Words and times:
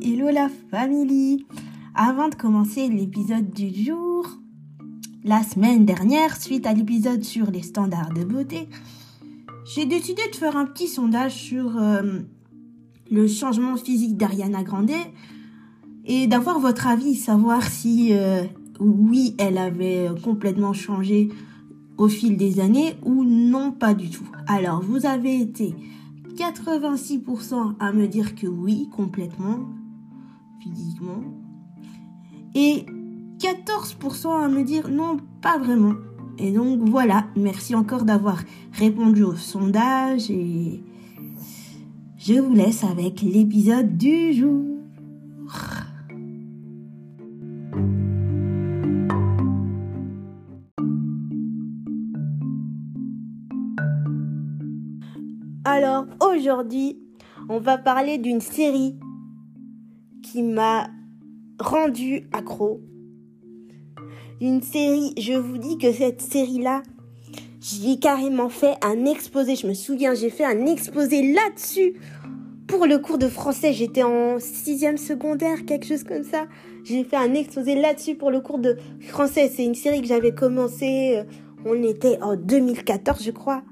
Hello 0.00 0.30
la 0.32 0.48
famille 0.70 1.44
Avant 1.96 2.28
de 2.28 2.36
commencer 2.36 2.88
l'épisode 2.88 3.50
du 3.50 3.74
jour, 3.84 4.28
la 5.24 5.42
semaine 5.42 5.84
dernière, 5.84 6.40
suite 6.40 6.68
à 6.68 6.72
l'épisode 6.72 7.24
sur 7.24 7.50
les 7.50 7.62
standards 7.62 8.12
de 8.14 8.22
beauté, 8.22 8.68
j'ai 9.64 9.86
décidé 9.86 10.22
de 10.30 10.36
faire 10.36 10.56
un 10.56 10.66
petit 10.66 10.86
sondage 10.86 11.34
sur 11.34 11.76
euh, 11.76 12.20
le 13.10 13.26
changement 13.26 13.76
physique 13.76 14.16
d'Ariana 14.16 14.62
Grande 14.62 14.92
et 16.04 16.28
d'avoir 16.28 16.60
votre 16.60 16.86
avis, 16.86 17.16
savoir 17.16 17.64
si 17.64 18.10
euh, 18.12 18.44
oui, 18.78 19.34
elle 19.38 19.58
avait 19.58 20.10
complètement 20.22 20.74
changé 20.74 21.30
au 21.98 22.08
fil 22.08 22.36
des 22.36 22.60
années 22.60 22.96
ou 23.04 23.24
non 23.24 23.72
pas 23.72 23.94
du 23.94 24.10
tout. 24.10 24.26
Alors, 24.46 24.82
vous 24.82 25.06
avez 25.06 25.40
été 25.40 25.74
86% 26.36 27.74
à 27.80 27.92
me 27.92 28.06
dire 28.06 28.34
que 28.34 28.46
oui, 28.46 28.88
complètement, 28.94 29.60
physiquement. 30.60 31.22
Et 32.54 32.86
14% 33.38 34.44
à 34.44 34.48
me 34.48 34.62
dire 34.62 34.88
non, 34.88 35.18
pas 35.40 35.58
vraiment. 35.58 35.94
Et 36.38 36.52
donc 36.52 36.88
voilà, 36.88 37.26
merci 37.36 37.74
encore 37.74 38.04
d'avoir 38.04 38.42
répondu 38.72 39.22
au 39.22 39.34
sondage 39.34 40.30
et 40.30 40.82
je 42.18 42.34
vous 42.34 42.52
laisse 42.52 42.84
avec 42.84 43.22
l'épisode 43.22 43.96
du 43.96 44.34
jour. 44.34 44.64
Alors 55.76 56.06
aujourd'hui, 56.26 56.98
on 57.50 57.58
va 57.58 57.76
parler 57.76 58.16
d'une 58.16 58.40
série 58.40 58.96
qui 60.22 60.42
m'a 60.42 60.88
rendu 61.60 62.30
accro. 62.32 62.80
Une 64.40 64.62
série, 64.62 65.12
je 65.18 65.34
vous 65.34 65.58
dis 65.58 65.76
que 65.76 65.92
cette 65.92 66.22
série-là, 66.22 66.82
j'ai 67.60 67.98
carrément 67.98 68.48
fait 68.48 68.76
un 68.82 69.04
exposé. 69.04 69.54
Je 69.54 69.66
me 69.66 69.74
souviens, 69.74 70.14
j'ai 70.14 70.30
fait 70.30 70.46
un 70.46 70.64
exposé 70.64 71.34
là-dessus 71.34 72.00
pour 72.68 72.86
le 72.86 72.96
cours 72.96 73.18
de 73.18 73.28
français. 73.28 73.74
J'étais 73.74 74.02
en 74.02 74.38
sixième 74.38 74.96
secondaire, 74.96 75.66
quelque 75.66 75.84
chose 75.84 76.04
comme 76.04 76.24
ça. 76.24 76.46
J'ai 76.84 77.04
fait 77.04 77.16
un 77.16 77.34
exposé 77.34 77.74
là-dessus 77.74 78.14
pour 78.14 78.30
le 78.30 78.40
cours 78.40 78.60
de 78.60 78.78
français. 79.00 79.52
C'est 79.54 79.66
une 79.66 79.74
série 79.74 80.00
que 80.00 80.08
j'avais 80.08 80.32
commencé. 80.32 81.18
Euh, 81.18 81.24
on 81.66 81.82
était 81.82 82.18
en 82.22 82.34
2014, 82.34 83.22
je 83.22 83.30
crois 83.30 83.62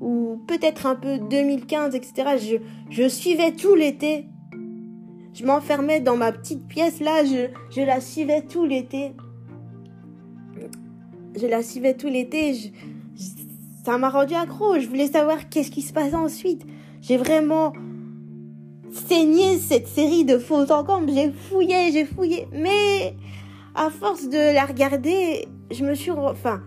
ou 0.00 0.42
peut-être 0.46 0.86
un 0.86 0.94
peu 0.94 1.18
2015, 1.18 1.94
etc. 1.94 2.36
Je, 2.38 2.56
je 2.90 3.08
suivais 3.08 3.52
tout 3.52 3.74
l'été. 3.74 4.26
Je 5.34 5.44
m'enfermais 5.44 6.00
dans 6.00 6.16
ma 6.16 6.30
petite 6.30 6.66
pièce 6.68 7.00
là, 7.00 7.24
je, 7.24 7.48
je 7.74 7.80
la 7.80 8.00
suivais 8.00 8.42
tout 8.42 8.64
l'été. 8.64 9.12
Je 11.36 11.46
la 11.46 11.62
suivais 11.62 11.94
tout 11.94 12.06
l'été. 12.06 12.72
ça 13.84 13.98
m'a 13.98 14.10
rendu 14.10 14.34
accro. 14.34 14.78
Je 14.78 14.86
voulais 14.86 15.08
savoir 15.08 15.48
qu'est-ce 15.48 15.70
qui 15.70 15.82
se 15.82 15.92
passait 15.92 16.14
ensuite. 16.14 16.64
J'ai 17.00 17.16
vraiment 17.16 17.72
saigné 18.92 19.58
cette 19.58 19.88
série 19.88 20.24
de 20.24 20.38
faux 20.38 20.70
en 20.70 21.06
J'ai 21.08 21.32
fouillé, 21.32 21.90
j'ai 21.92 22.04
fouillé. 22.04 22.46
Mais 22.52 23.16
à 23.74 23.90
force 23.90 24.28
de 24.28 24.54
la 24.54 24.64
regarder, 24.64 25.48
je 25.72 25.84
me 25.84 25.94
suis... 25.94 26.12
Enfin, 26.12 26.62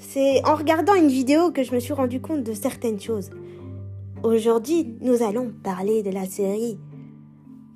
c'est 0.00 0.44
en 0.46 0.56
regardant 0.56 0.94
une 0.94 1.08
vidéo 1.08 1.52
que 1.52 1.62
je 1.62 1.74
me 1.74 1.78
suis 1.78 1.92
rendu 1.92 2.20
compte 2.20 2.42
de 2.42 2.54
certaines 2.54 3.00
choses. 3.00 3.30
Aujourd'hui, 4.22 4.96
nous 5.00 5.22
allons 5.22 5.52
parler 5.62 6.02
de 6.02 6.10
la 6.10 6.26
série 6.26 6.78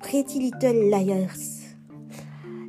Pretty 0.01 0.39
Little 0.39 0.89
Liars. 0.89 1.75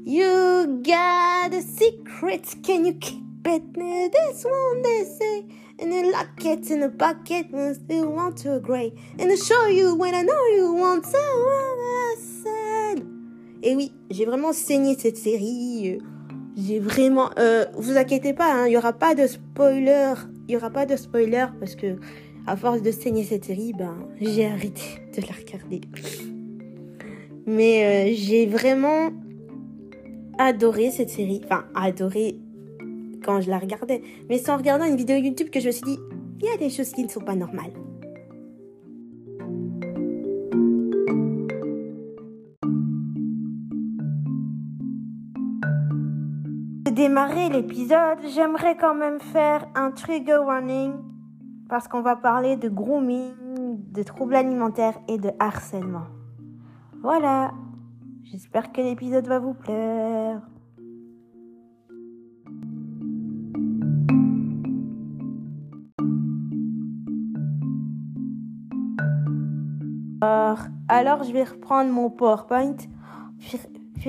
You 0.05 0.83
got 0.83 1.53
a 1.53 1.61
secret, 1.61 2.43
can 2.63 2.85
you 2.85 2.95
keep 2.95 3.47
it? 3.47 3.63
This 3.75 4.45
one 4.45 4.83
they 4.83 5.05
say, 5.05 5.45
and 5.81 5.93
a 5.93 6.11
locket 6.13 6.71
in 6.71 6.83
a 6.83 6.89
pocket 6.89 7.49
when 7.51 7.75
still 7.75 8.13
want 8.13 8.37
to 8.43 8.55
agree, 8.55 8.93
and 9.19 9.33
I 9.33 9.37
show 9.37 9.67
you 9.67 9.97
when 9.97 10.15
I 10.15 10.23
know 10.23 10.47
you 10.55 10.75
want 10.75 11.05
to. 11.05 11.47
Et 13.63 13.75
oui, 13.75 13.93
j'ai 14.11 14.27
vraiment 14.27 14.53
saigné 14.53 14.97
cette 14.97 15.17
série. 15.17 15.99
J'ai 16.57 16.81
vraiment. 16.81 17.31
Euh, 17.39 17.67
vous 17.75 17.97
inquiétez 17.97 18.33
pas, 18.33 18.53
hein, 18.53 18.67
il 18.67 18.73
y 18.73 18.77
aura 18.77 18.93
pas 18.93 19.15
de 19.15 19.27
spoiler. 19.27 20.15
Il 20.49 20.55
y 20.55 20.57
aura 20.57 20.71
pas 20.71 20.87
de 20.87 20.97
spoiler 20.97 21.47
parce 21.61 21.75
que 21.75 21.97
à 22.47 22.57
force 22.57 22.81
de 22.81 22.91
saigner 22.91 23.25
cette 23.25 23.45
série, 23.45 23.73
ben 23.73 23.97
j'ai 24.21 24.47
arrêté 24.47 24.83
de 25.15 25.23
la 25.23 25.35
regarder. 25.35 25.81
Mais 27.47 28.11
euh, 28.11 28.15
j'ai 28.17 28.47
vraiment 28.47 29.11
adoré 30.39 30.91
cette 30.91 31.11
série. 31.11 31.43
Enfin, 31.45 31.67
adoré 31.75 32.39
quand 33.23 33.41
je 33.41 33.51
la 33.51 33.59
regardais. 33.59 34.01
Mais 34.31 34.39
c'est 34.39 34.51
en 34.51 34.57
regardant 34.57 34.87
une 34.87 34.97
vidéo 34.97 35.17
YouTube 35.17 35.51
que 35.51 35.61
je 35.61 35.67
me 35.67 35.73
suis 35.73 35.85
dit, 35.85 35.99
il 36.41 36.47
y 36.47 36.51
a 36.51 36.57
des 36.57 36.71
choses 36.71 36.93
qui 36.93 37.03
ne 37.03 37.09
sont 37.09 37.21
pas 37.21 37.35
normales. 37.35 37.73
Démarrer 46.97 47.51
l'épisode, 47.51 48.21
j'aimerais 48.35 48.75
quand 48.75 48.95
même 48.95 49.21
faire 49.21 49.67
un 49.75 49.91
trigger 49.91 50.39
warning 50.39 50.95
parce 51.69 51.89
qu'on 51.89 52.01
va 52.01 52.17
parler 52.17 52.57
de 52.57 52.71
grooming, 52.71 53.35
de 53.93 54.03
troubles 54.03 54.35
alimentaires 54.35 54.99
et 55.07 55.19
de 55.19 55.31
harcèlement. 55.39 56.07
Voilà, 57.03 57.53
j'espère 58.25 58.73
que 58.73 58.81
l'épisode 58.81 59.27
va 59.27 59.39
vous 59.39 59.53
plaire. 59.53 60.41
Alors, 70.89 71.25
je 71.25 71.33
vais 71.33 71.45
reprendre 71.45 71.91
mon 71.93 72.09
PowerPoint 72.09 72.77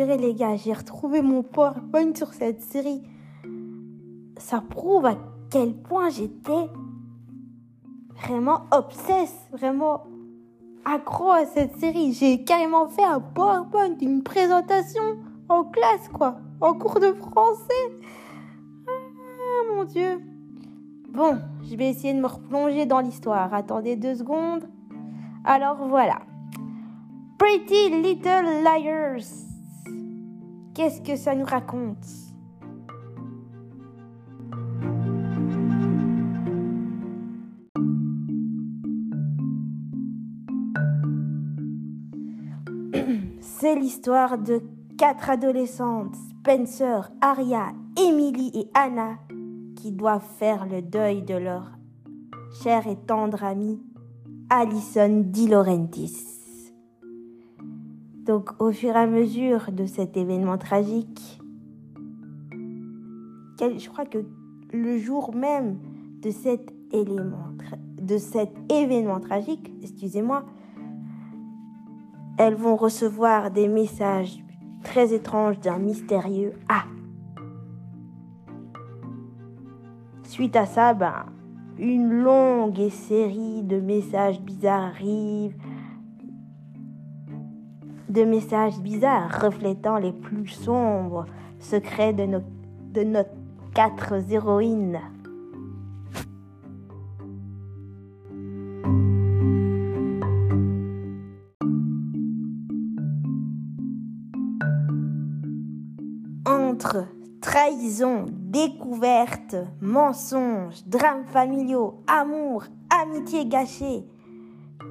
Les 0.05 0.35
gars, 0.35 0.55
j'ai 0.55 0.73
retrouvé 0.73 1.23
mon 1.23 1.41
PowerPoint 1.41 2.13
sur 2.13 2.31
cette 2.31 2.61
série. 2.61 3.01
Ça 4.37 4.61
prouve 4.61 5.07
à 5.07 5.17
quel 5.49 5.73
point 5.73 6.09
j'étais 6.11 6.69
vraiment 8.15 8.65
obsesse, 8.69 9.35
vraiment 9.51 10.03
accro 10.85 11.31
à 11.31 11.45
cette 11.45 11.77
série. 11.77 12.13
J'ai 12.13 12.43
carrément 12.43 12.87
fait 12.89 13.03
un 13.03 13.19
PowerPoint, 13.19 13.97
une 13.99 14.21
présentation 14.21 15.17
en 15.49 15.63
classe, 15.63 16.09
quoi, 16.13 16.37
en 16.61 16.75
cours 16.75 16.99
de 16.99 17.13
français. 17.13 17.89
Ah, 18.87 19.73
mon 19.73 19.83
Dieu. 19.83 20.21
Bon, 21.09 21.39
je 21.63 21.75
vais 21.75 21.89
essayer 21.89 22.13
de 22.13 22.19
me 22.19 22.27
replonger 22.27 22.85
dans 22.85 22.99
l'histoire. 22.99 23.51
Attendez 23.51 23.95
deux 23.95 24.13
secondes. 24.13 24.69
Alors 25.43 25.87
voilà. 25.87 26.19
Pretty 27.39 27.89
Little 27.89 28.61
Liars. 28.63 29.46
Qu'est-ce 30.77 31.01
que 31.01 31.15
ça 31.15 31.33
nous 31.33 31.43
raconte? 31.43 32.05
C'est 43.39 43.73
l'histoire 43.73 44.37
de 44.37 44.61
quatre 44.99 45.31
adolescentes, 45.31 46.13
Spencer, 46.13 47.09
Aria, 47.21 47.69
Emily 47.99 48.51
et 48.53 48.69
Anna, 48.75 49.17
qui 49.75 49.91
doivent 49.91 50.29
faire 50.37 50.67
le 50.67 50.83
deuil 50.83 51.23
de 51.23 51.33
leur 51.33 51.71
cher 52.61 52.85
et 52.85 52.97
tendre 52.97 53.43
amie, 53.43 53.81
Alison 54.51 55.23
Di 55.25 55.47
Laurentiis. 55.47 56.36
Donc 58.27 58.51
au 58.59 58.73
fur 58.73 58.89
et 58.89 58.99
à 58.99 59.07
mesure 59.07 59.71
de 59.71 59.85
cet 59.85 60.17
événement 60.17 60.57
tragique, 60.57 61.39
je 63.59 63.89
crois 63.89 64.05
que 64.05 64.17
le 64.73 64.97
jour 64.97 65.33
même 65.33 65.79
de 66.21 66.29
cet, 66.29 66.73
événement 68.69 69.19
tragique, 69.21 69.73
excusez-moi, 69.81 70.43
elles 72.37 72.55
vont 72.55 72.75
recevoir 72.75 73.49
des 73.49 73.69
messages 73.69 74.43
très 74.83 75.13
étranges 75.13 75.59
d'un 75.59 75.79
mystérieux 75.79 76.53
A. 76.69 76.83
Suite 80.23 80.55
à 80.55 80.65
ça, 80.65 80.93
ben, 80.93 81.25
une 81.79 82.11
longue 82.11 82.89
série 82.89 83.63
de 83.63 83.79
messages 83.79 84.41
bizarres 84.41 84.83
arrivent 84.83 85.55
de 88.09 88.23
messages 88.23 88.79
bizarres 88.79 89.41
reflétant 89.41 89.97
les 89.97 90.11
plus 90.11 90.47
sombres 90.47 91.25
secrets 91.59 92.13
de 92.13 92.25
nos, 92.25 93.23
quatre 93.73 94.13
héroïnes. 94.31 95.01
Entre 106.45 107.07
trahison, 107.41 108.25
découverte, 108.29 109.55
mensonges, 109.81 110.83
drames 110.85 111.25
familiaux, 111.27 112.03
amour, 112.07 112.63
amitié 112.89 113.45
gâchée, 113.45 114.05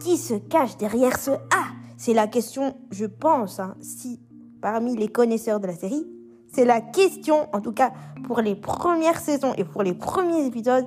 qui 0.01 0.17
se 0.17 0.35
cache 0.35 0.77
derrière 0.77 1.19
ce 1.19 1.31
A? 1.31 1.76
C'est 1.97 2.15
la 2.15 2.27
question, 2.27 2.77
je 2.91 3.07
pense, 3.07 3.59
hein, 3.59 3.75
si 3.81 4.21
parmi 4.61 4.97
les 4.97 5.09
connaisseurs 5.09 5.61
de 5.61 5.67
la 5.67 5.75
série, 5.75 6.07
c'est 6.53 6.65
la 6.65 6.81
question, 6.81 7.49
en 7.53 7.61
tout 7.61 7.73
cas 7.73 7.93
pour 8.25 8.41
les 8.41 8.55
premières 8.55 9.21
saisons 9.21 9.55
et 9.57 9.65
pour 9.65 9.83
les 9.83 9.95
premiers 9.95 10.47
épisodes, 10.47 10.87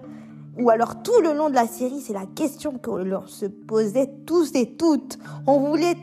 ou 0.58 0.70
alors 0.70 1.02
tout 1.02 1.22
le 1.22 1.34
long 1.34 1.50
de 1.50 1.56
la 1.56 1.68
série, 1.68 2.02
c'est 2.02 2.14
la 2.14 2.26
question 2.26 2.78
que 2.78 2.92
l'on 2.92 3.26
se 3.28 3.46
posait 3.46 4.12
tous 4.26 4.52
et 4.56 4.76
toutes. 4.76 5.18
On 5.48 5.60
voulait 5.60 5.96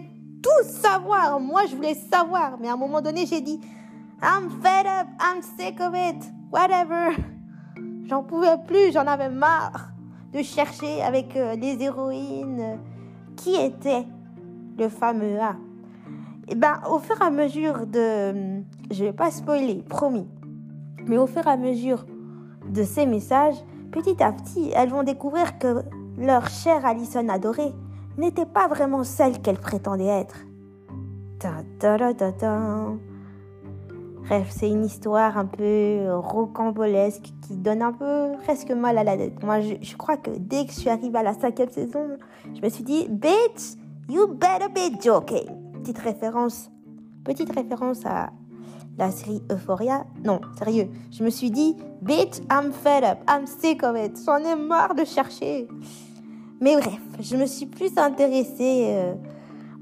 tout 0.43 0.69
savoir. 0.69 1.39
Moi, 1.41 1.63
je 1.69 1.77
voulais 1.77 1.95
savoir. 1.95 2.59
Mais 2.61 2.69
à 2.69 2.73
un 2.73 2.77
moment 2.77 3.03
donné, 3.03 3.27
j'ai 3.27 3.41
dit, 3.43 3.61
I'm 4.23 4.49
fed 4.63 4.87
up, 4.87 5.09
I'm 5.21 5.43
sick 5.43 5.79
of 5.81 5.95
it, 5.95 6.25
whatever. 6.51 7.17
J'en 8.07 8.23
pouvais 8.23 8.57
plus, 8.67 8.93
j'en 8.93 9.07
avais 9.07 9.29
marre 9.29 9.91
de 10.33 10.43
chercher 10.43 11.03
avec 11.03 11.37
euh, 11.37 11.55
les 11.57 11.83
héroïnes 11.83 12.61
euh, 12.61 12.77
qui 13.37 13.57
était 13.57 14.07
le 14.79 14.89
fameux 14.89 15.41
A. 15.41 15.57
Et 16.49 16.53
eh 16.53 16.55
ben, 16.55 16.81
au 16.91 16.99
fur 16.99 17.21
et 17.21 17.25
à 17.25 17.31
mesure 17.31 17.87
de, 17.87 18.63
je 18.93 19.05
vais 19.05 19.13
pas 19.13 19.33
spoiler, 19.33 19.83
promis, 19.89 20.29
mais 21.07 21.19
au 21.19 21.27
fur 21.27 21.45
et 21.47 21.51
à 21.51 21.57
mesure 21.57 22.07
de 22.69 22.85
ces 22.85 23.05
messages, 23.05 23.57
petit 23.91 24.23
à 24.23 24.33
petit, 24.33 24.71
elles 24.75 24.91
vont 24.91 25.03
découvrir 25.03 25.59
que 25.59 25.83
leur 26.19 26.49
chère 26.49 26.87
Alison 26.87 27.29
adorée 27.29 27.73
n'était 28.17 28.47
pas 28.47 28.69
vraiment 28.69 29.03
celle 29.03 29.41
qu'elle 29.41 29.59
prétendait 29.59 30.07
être. 30.07 30.47
Ta 31.41 31.63
-ta 31.81 32.13
-ta 32.13 32.31
-ta 32.31 32.97
Bref, 34.27 34.49
c'est 34.51 34.69
une 34.69 34.85
histoire 34.85 35.39
un 35.39 35.47
peu 35.47 36.09
rocambolesque 36.15 37.31
qui 37.43 37.57
donne 37.57 37.81
un 37.81 37.93
peu 37.93 38.33
presque 38.43 38.73
mal 38.73 38.99
à 38.99 39.05
la 39.05 39.17
tête. 39.17 39.41
Moi, 39.45 39.61
je, 39.61 39.97
crois 39.97 40.17
que 40.17 40.31
dès 40.37 40.67
que 40.67 40.73
je 40.73 40.81
suis 40.81 40.91
arrivée 40.91 41.19
à 41.19 41.23
la 41.23 41.33
cinquième 41.33 41.71
saison, 41.71 42.17
je 42.53 42.61
me 42.61 42.69
suis 42.69 42.83
dit, 42.83 43.07
bitch, 43.09 43.77
you 44.09 44.27
better 44.29 44.69
be 44.69 45.01
joking. 45.03 45.47
Petite 45.73 45.99
référence, 45.99 46.71
petite 47.25 47.55
référence 47.55 48.05
à 48.07 48.31
la 48.99 49.11
série 49.11 49.43
Euphoria. 49.51 50.07
Non, 50.25 50.41
sérieux. 50.59 50.89
Je 51.11 51.23
me 51.23 51.31
suis 51.31 51.51
dit, 51.51 51.77
bitch, 52.03 52.39
I'm 52.51 52.73
fed 52.73 53.05
up, 53.05 53.19
I'm 53.29 53.47
sick 53.47 53.83
of 53.83 53.97
it. 53.97 54.19
J'en 54.25 54.39
ai 54.39 54.57
marre 54.57 54.95
de 54.95 55.05
chercher. 55.05 55.69
Mais 56.61 56.77
bref, 56.77 57.01
je 57.21 57.37
me 57.37 57.47
suis 57.47 57.67
plus 57.67 57.97
intéressée. 57.99 58.87
Euh, 58.91 59.15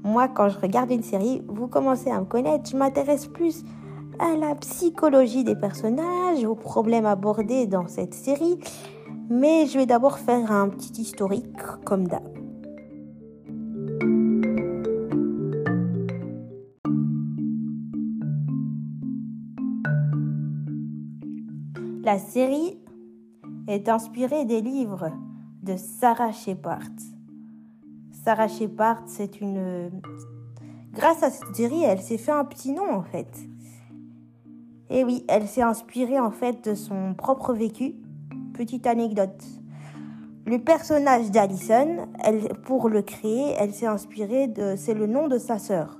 moi, 0.03 0.27
quand 0.27 0.49
je 0.49 0.59
regarde 0.59 0.91
une 0.91 1.03
série, 1.03 1.41
vous 1.47 1.67
commencez 1.67 2.11
à 2.11 2.19
me 2.19 2.25
connaître, 2.25 2.69
je 2.69 2.77
m'intéresse 2.77 3.27
plus 3.27 3.63
à 4.19 4.35
la 4.35 4.55
psychologie 4.55 5.43
des 5.43 5.55
personnages, 5.55 6.43
aux 6.45 6.55
problèmes 6.55 7.05
abordés 7.05 7.65
dans 7.65 7.87
cette 7.87 8.13
série, 8.13 8.59
mais 9.29 9.65
je 9.65 9.77
vais 9.77 9.85
d'abord 9.85 10.19
faire 10.19 10.51
un 10.51 10.69
petit 10.69 11.01
historique 11.01 11.57
comme 11.85 12.07
d'hab. 12.07 12.44
La 22.05 22.19
série 22.19 22.77
est 23.67 23.89
inspirée 23.89 24.45
des 24.45 24.61
livres 24.61 25.11
de 25.63 25.75
Sarah 25.75 26.31
Shepard. 26.31 26.91
Sarah 28.11 28.47
Shepard, 28.47 29.01
c'est 29.07 29.41
une... 29.41 29.89
Grâce 30.93 31.23
à 31.23 31.31
cette 31.31 31.55
série, 31.55 31.81
elle 31.81 31.99
s'est 31.99 32.19
fait 32.19 32.31
un 32.31 32.45
petit 32.45 32.73
nom 32.73 32.93
en 32.93 33.01
fait. 33.01 33.35
Et 34.91 35.03
oui, 35.03 35.25
elle 35.27 35.47
s'est 35.47 35.63
inspirée 35.63 36.19
en 36.19 36.29
fait 36.29 36.63
de 36.69 36.75
son 36.75 37.15
propre 37.15 37.53
vécu. 37.53 37.95
Petite 38.53 38.85
anecdote. 38.85 39.43
Le 40.45 40.59
personnage 40.59 41.31
d'Alison, 41.31 42.07
pour 42.65 42.87
le 42.87 43.01
créer, 43.01 43.55
elle 43.57 43.73
s'est 43.73 43.87
inspirée 43.87 44.45
de, 44.45 44.75
c'est 44.77 44.93
le 44.93 45.07
nom 45.07 45.27
de 45.27 45.39
sa 45.39 45.57
sœur. 45.57 45.97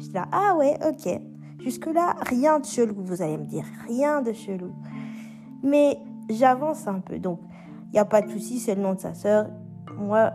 Je 0.00 0.12
là, 0.12 0.26
ah 0.32 0.56
ouais, 0.56 0.76
ok. 0.84 1.20
Jusque-là, 1.60 2.16
rien 2.22 2.58
de 2.58 2.64
chelou, 2.64 2.96
vous 2.98 3.22
allez 3.22 3.38
me 3.38 3.44
dire. 3.44 3.64
Rien 3.86 4.22
de 4.22 4.32
chelou. 4.32 4.72
Mais 5.66 5.98
j'avance 6.30 6.86
un 6.86 7.00
peu. 7.00 7.18
Donc, 7.18 7.40
il 7.88 7.92
n'y 7.92 7.98
a 7.98 8.04
pas 8.04 8.22
de 8.22 8.30
souci, 8.30 8.58
c'est 8.58 8.74
le 8.74 8.82
nom 8.82 8.94
de 8.94 9.00
sa 9.00 9.14
sœur. 9.14 9.48
Moi, 9.98 10.32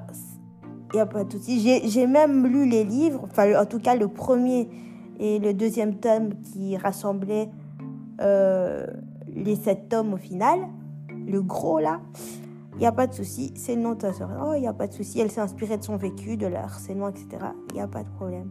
il 0.91 0.95
n'y 0.95 1.01
a 1.01 1.05
pas 1.05 1.23
de 1.23 1.31
souci. 1.31 1.81
J'ai 1.85 2.07
même 2.07 2.45
lu 2.47 2.67
les 2.67 2.83
livres, 2.83 3.21
enfin, 3.23 3.59
en 3.59 3.65
tout 3.65 3.79
cas, 3.79 3.95
le 3.95 4.07
premier 4.07 4.69
et 5.19 5.39
le 5.39 5.53
deuxième 5.53 5.95
tome 5.95 6.33
qui 6.41 6.75
rassemblaient 6.77 7.49
euh, 8.21 8.85
les 9.27 9.55
sept 9.55 9.89
tomes 9.89 10.13
au 10.13 10.17
final, 10.17 10.59
le 11.27 11.41
gros 11.41 11.79
là, 11.79 12.01
il 12.73 12.79
n'y 12.79 12.85
a 12.85 12.91
pas 12.91 13.07
de 13.07 13.13
souci, 13.13 13.53
c'est 13.55 13.75
le 13.75 13.81
nom 13.81 13.91
de 13.91 13.99
ta 13.99 14.13
soeur. 14.13 14.29
Oh, 14.43 14.53
il 14.55 14.61
n'y 14.61 14.67
a 14.67 14.73
pas 14.73 14.87
de 14.87 14.93
souci, 14.93 15.19
elle 15.19 15.29
s'est 15.29 15.41
inspirée 15.41 15.77
de 15.77 15.83
son 15.83 15.97
vécu, 15.97 16.37
de 16.37 16.47
l'harcèlement, 16.47 17.09
etc. 17.09 17.27
Il 17.69 17.75
n'y 17.75 17.81
a 17.81 17.87
pas 17.87 18.03
de 18.03 18.09
problème. 18.09 18.49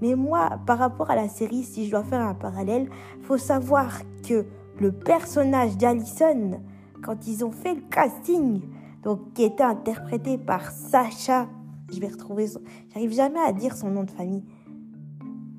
Mais 0.00 0.14
moi, 0.14 0.58
par 0.66 0.78
rapport 0.78 1.10
à 1.10 1.16
la 1.16 1.28
série, 1.28 1.62
si 1.62 1.86
je 1.86 1.90
dois 1.90 2.04
faire 2.04 2.20
un 2.20 2.34
parallèle, 2.34 2.88
faut 3.22 3.38
savoir 3.38 4.00
que 4.26 4.46
le 4.80 4.92
personnage 4.92 5.76
d'Alison, 5.76 6.60
quand 7.02 7.26
ils 7.26 7.44
ont 7.44 7.50
fait 7.50 7.74
le 7.74 7.82
casting, 7.82 8.60
donc 9.02 9.32
qui 9.34 9.44
était 9.44 9.62
interprété 9.62 10.38
par 10.38 10.70
Sacha, 10.70 11.48
je 11.92 12.00
vais 12.00 12.08
retrouver 12.08 12.46
son, 12.46 12.60
j'arrive 12.92 13.12
jamais 13.12 13.40
à 13.40 13.52
dire 13.52 13.76
son 13.76 13.90
nom 13.90 14.04
de 14.04 14.10
famille, 14.10 14.44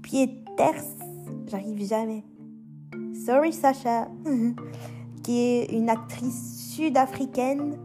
Pieters, 0.01 0.83
j'arrive 1.47 1.85
jamais. 1.85 2.23
Sorry 3.25 3.53
Sacha, 3.53 4.07
qui 5.23 5.39
est 5.39 5.71
une 5.71 5.89
actrice 5.89 6.73
sud-africaine. 6.75 7.77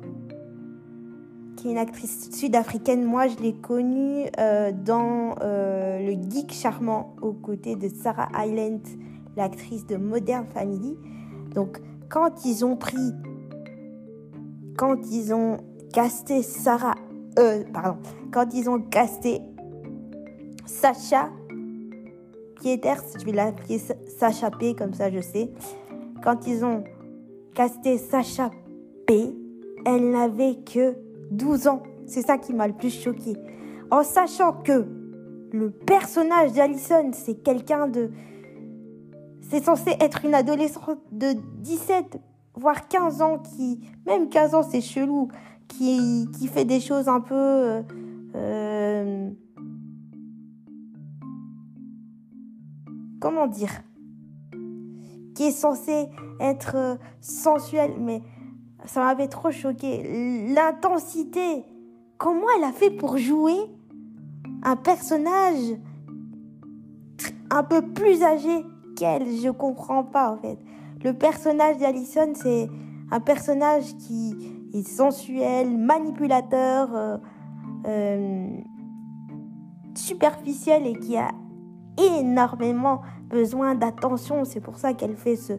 Qui 1.57 1.69
est 1.69 1.71
une 1.73 1.79
actrice 1.79 2.31
sud-africaine. 2.31 3.05
Moi, 3.05 3.27
je 3.29 3.37
l'ai 3.43 3.55
connue 3.55 4.27
euh, 4.39 4.73
dans 4.73 5.35
euh, 5.43 5.99
Le 5.99 6.13
Geek 6.31 6.53
Charmant, 6.53 7.17
aux 7.21 7.33
côtés 7.33 7.75
de 7.75 7.89
Sarah 7.89 8.29
Hyland, 8.35 8.81
l'actrice 9.37 9.87
de 9.87 9.97
Modern 9.97 10.47
Family. 10.47 10.97
Donc, 11.55 11.81
quand 12.09 12.45
ils 12.45 12.65
ont 12.65 12.77
pris. 12.77 13.13
Quand 14.77 14.97
ils 15.11 15.35
ont 15.35 15.59
casté 15.93 16.43
Sarah. 16.43 16.95
Euh, 17.39 17.65
pardon. 17.73 17.99
Quand 18.33 18.53
ils 18.55 18.69
ont 18.69 18.81
casté 18.81 19.41
Sacha 20.67 21.31
Pieters, 22.57 23.03
je 23.19 23.25
vais 23.25 23.33
l'appeler 23.33 23.81
Sacha 24.19 24.51
P, 24.51 24.75
comme 24.75 24.95
ça 24.95 25.11
je 25.11 25.21
sais. 25.21 25.51
Quand 26.23 26.47
ils 26.47 26.65
ont 26.65 26.85
casté 27.55 27.99
Sacha 27.99 28.51
P, 29.07 29.35
elle 29.85 30.11
n'avait 30.11 30.57
que 30.57 30.97
12 31.31 31.69
ans. 31.69 31.83
C'est 32.07 32.23
ça 32.23 32.39
qui 32.39 32.55
m'a 32.55 32.67
le 32.67 32.75
plus 32.75 32.91
choqué. 32.91 33.37
En 33.91 34.03
sachant 34.03 34.53
que 34.53 34.87
le 35.53 35.71
personnage 35.71 36.53
d'Alison, 36.53 37.11
c'est 37.13 37.43
quelqu'un 37.43 37.89
de... 37.89 38.11
C'est 39.49 39.65
censé 39.65 39.97
être 40.01 40.25
une 40.25 40.35
adolescente 40.35 40.99
de 41.11 41.33
17, 41.61 42.21
voire 42.55 42.89
15 42.89 43.23
ans, 43.23 43.39
qui... 43.39 43.81
Même 44.07 44.29
15 44.29 44.55
ans, 44.55 44.63
c'est 44.63 44.81
chelou. 44.81 45.29
Qui, 45.69 46.29
qui 46.39 46.49
fait 46.49 46.65
des 46.65 46.81
choses 46.81 47.09
un 47.09 47.21
peu... 47.21 47.83
Euh, 48.35 49.31
comment 53.21 53.47
dire, 53.47 53.71
qui 55.35 55.45
est 55.45 55.51
censé 55.51 56.09
être 56.41 56.73
euh, 56.77 56.97
sensuel, 57.21 57.95
mais 57.99 58.23
ça 58.85 59.01
m'avait 59.01 59.29
trop 59.29 59.51
choqué. 59.51 60.49
L'intensité, 60.55 61.65
comment 62.17 62.47
elle 62.57 62.65
a 62.65 62.73
fait 62.73 62.91
pour 62.91 63.19
jouer 63.19 63.57
un 64.63 64.77
personnage 64.77 65.77
un 67.51 67.63
peu 67.63 67.83
plus 67.83 68.23
âgé 68.23 68.65
je 69.01 69.51
comprends 69.51 70.05
pas 70.05 70.31
en 70.31 70.37
fait. 70.37 70.59
Le 71.05 71.13
personnage 71.13 71.79
d'Alison, 71.79 72.33
c'est 72.35 72.69
un 73.11 73.21
personnage 73.21 73.97
qui 73.97 74.35
est 74.75 74.87
sensuel, 74.87 75.77
manipulateur, 75.77 76.89
euh, 76.95 77.17
euh, 77.87 78.49
superficiel 79.95 80.87
et 80.87 80.95
qui 80.95 81.17
a 81.17 81.31
énormément 81.97 83.01
besoin 83.31 83.75
d'attention. 83.75 84.45
C'est 84.45 84.61
pour 84.61 84.79
ça 84.79 84.93
qu'elle 84.93 85.17
fait 85.17 85.37
ce, 85.37 85.55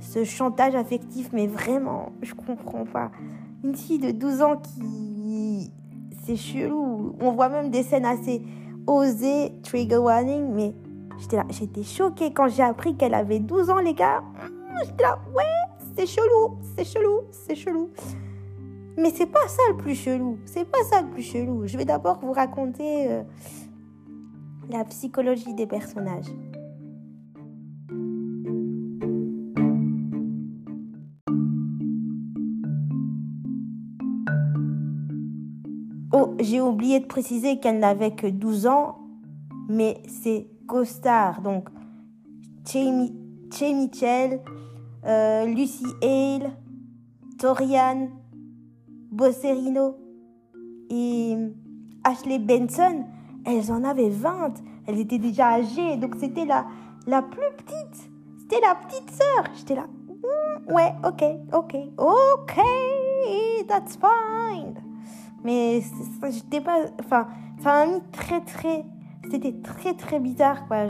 ce 0.00 0.24
chantage 0.24 0.74
affectif. 0.74 1.30
Mais 1.32 1.46
vraiment, 1.46 2.12
je 2.22 2.34
comprends 2.34 2.84
pas. 2.84 3.10
Une 3.64 3.74
fille 3.74 3.98
de 3.98 4.10
12 4.10 4.42
ans 4.42 4.56
qui... 4.56 5.72
C'est 6.24 6.36
chelou. 6.36 7.16
On 7.20 7.32
voit 7.32 7.48
même 7.48 7.70
des 7.70 7.82
scènes 7.82 8.04
assez 8.04 8.42
osées, 8.86 9.52
trigger 9.64 9.96
warning, 9.96 10.52
mais 10.54 10.72
J'étais 11.18 11.36
là, 11.36 11.44
j'étais 11.50 11.82
choquée 11.82 12.32
quand 12.32 12.48
j'ai 12.48 12.62
appris 12.62 12.96
qu'elle 12.96 13.14
avait 13.14 13.40
12 13.40 13.70
ans, 13.70 13.78
les 13.78 13.94
gars. 13.94 14.20
Mmh, 14.20 14.84
j'étais 14.84 15.02
là, 15.02 15.18
ouais, 15.36 15.44
c'est 15.96 16.06
chelou, 16.06 16.58
c'est 16.76 16.84
chelou, 16.84 17.20
c'est 17.30 17.54
chelou. 17.54 17.90
Mais 18.96 19.10
c'est 19.10 19.26
pas 19.26 19.48
ça 19.48 19.62
le 19.70 19.76
plus 19.76 19.94
chelou, 19.94 20.38
c'est 20.44 20.70
pas 20.70 20.82
ça 20.84 21.02
le 21.02 21.08
plus 21.08 21.22
chelou. 21.22 21.66
Je 21.66 21.78
vais 21.78 21.84
d'abord 21.84 22.18
vous 22.20 22.32
raconter 22.32 23.10
euh, 23.10 23.22
la 24.70 24.84
psychologie 24.84 25.54
des 25.54 25.66
personnages. 25.66 26.30
Oh, 36.14 36.34
j'ai 36.38 36.60
oublié 36.60 37.00
de 37.00 37.06
préciser 37.06 37.58
qu'elle 37.58 37.78
n'avait 37.78 38.14
que 38.14 38.26
12 38.26 38.66
ans, 38.66 38.98
mais 39.68 40.02
c'est 40.06 40.51
co-star. 40.66 41.40
Donc, 41.42 41.68
Che 42.64 43.72
Mitchell, 43.74 44.40
euh, 45.04 45.46
Lucy 45.46 45.84
Hale, 46.02 46.52
Torian, 47.38 48.08
Bosserino 49.10 49.96
et 50.88 51.36
Ashley 52.04 52.38
Benson, 52.38 53.04
elles 53.44 53.70
en 53.72 53.84
avaient 53.84 54.10
20. 54.10 54.54
Elles 54.86 55.00
étaient 55.00 55.18
déjà 55.18 55.54
âgées, 55.54 55.96
donc 55.96 56.14
c'était 56.18 56.44
la, 56.44 56.66
la 57.06 57.22
plus 57.22 57.50
petite. 57.56 58.10
C'était 58.38 58.60
la 58.60 58.74
petite 58.74 59.10
sœur. 59.10 59.44
J'étais 59.56 59.74
là. 59.74 59.86
Mm, 60.08 60.72
ouais, 60.72 60.92
ok, 61.04 61.24
ok, 61.52 61.76
ok, 61.98 62.60
that's 63.68 63.96
fine. 63.96 64.74
Mais 65.44 65.82
j'étais 66.30 66.60
pas. 66.60 66.78
Enfin, 67.00 67.26
ça 67.62 67.86
m'a 67.86 67.92
mis 67.94 68.02
très, 68.12 68.40
très. 68.40 68.84
C'était 69.30 69.52
très, 69.62 69.94
très 69.94 70.20
bizarre, 70.20 70.66
quoi. 70.66 70.88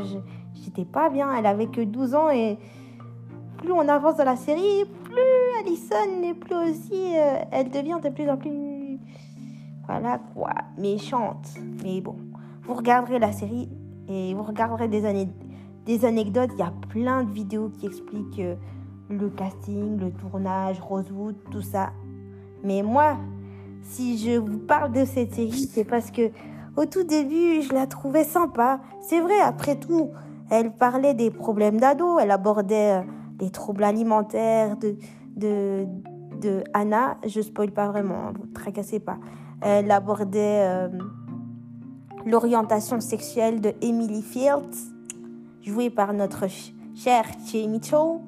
J'étais 0.54 0.84
pas 0.84 1.10
bien. 1.10 1.34
Elle 1.34 1.46
avait 1.46 1.66
que 1.66 1.80
12 1.80 2.14
ans 2.14 2.30
et 2.30 2.58
plus 3.58 3.72
on 3.72 3.88
avance 3.88 4.16
dans 4.16 4.24
la 4.24 4.36
série, 4.36 4.84
plus 5.04 5.60
Alison 5.60 6.20
n'est 6.20 6.34
plus 6.34 6.54
aussi. 6.54 7.16
Euh, 7.16 7.44
elle 7.50 7.70
devient 7.70 7.98
de 8.02 8.08
plus 8.08 8.28
en 8.28 8.36
plus. 8.36 8.98
Voilà, 9.86 10.20
quoi. 10.34 10.52
Méchante. 10.78 11.48
Mais 11.84 12.00
bon, 12.00 12.16
vous 12.64 12.74
regarderez 12.74 13.18
la 13.18 13.32
série 13.32 13.68
et 14.08 14.34
vous 14.34 14.42
regarderez 14.42 14.88
des, 14.88 15.28
des 15.86 16.04
anecdotes. 16.04 16.50
Il 16.54 16.58
y 16.58 16.62
a 16.62 16.72
plein 16.88 17.24
de 17.24 17.30
vidéos 17.30 17.70
qui 17.78 17.86
expliquent 17.86 18.40
euh, 18.40 18.56
le 19.08 19.28
casting, 19.30 19.98
le 19.98 20.10
tournage, 20.10 20.80
Rosewood, 20.80 21.36
tout 21.50 21.62
ça. 21.62 21.92
Mais 22.64 22.82
moi, 22.82 23.16
si 23.82 24.18
je 24.18 24.38
vous 24.38 24.58
parle 24.58 24.92
de 24.92 25.04
cette 25.04 25.34
série, 25.34 25.68
c'est 25.70 25.84
parce 25.84 26.10
que 26.10 26.30
au 26.76 26.86
tout 26.86 27.04
début, 27.04 27.62
je 27.62 27.72
la 27.72 27.86
trouvais 27.86 28.24
sympa. 28.24 28.80
C'est 29.00 29.20
vrai, 29.20 29.38
après 29.40 29.76
tout, 29.76 30.10
elle 30.50 30.72
parlait 30.72 31.14
des 31.14 31.30
problèmes 31.30 31.78
d'ado, 31.78 32.18
elle 32.18 32.30
abordait 32.30 33.00
euh, 33.00 33.02
les 33.40 33.50
troubles 33.50 33.84
alimentaires 33.84 34.76
de, 34.76 34.96
de, 35.36 35.86
de 36.40 36.64
Anna. 36.74 37.16
Je 37.26 37.40
spoil 37.40 37.70
pas 37.70 37.88
vraiment, 37.88 38.28
hein, 38.28 38.32
vous 38.38 38.46
tracassez 38.52 39.00
pas. 39.00 39.18
Elle 39.60 39.90
abordait 39.90 40.62
euh, 40.62 40.88
l'orientation 42.26 43.00
sexuelle 43.00 43.60
de 43.60 43.72
Emily 43.80 44.22
Fields, 44.22 44.92
jouée 45.62 45.90
par 45.90 46.12
notre 46.12 46.46
chère 46.94 47.26
Jay 47.46 47.66
Mitchell 47.66 48.18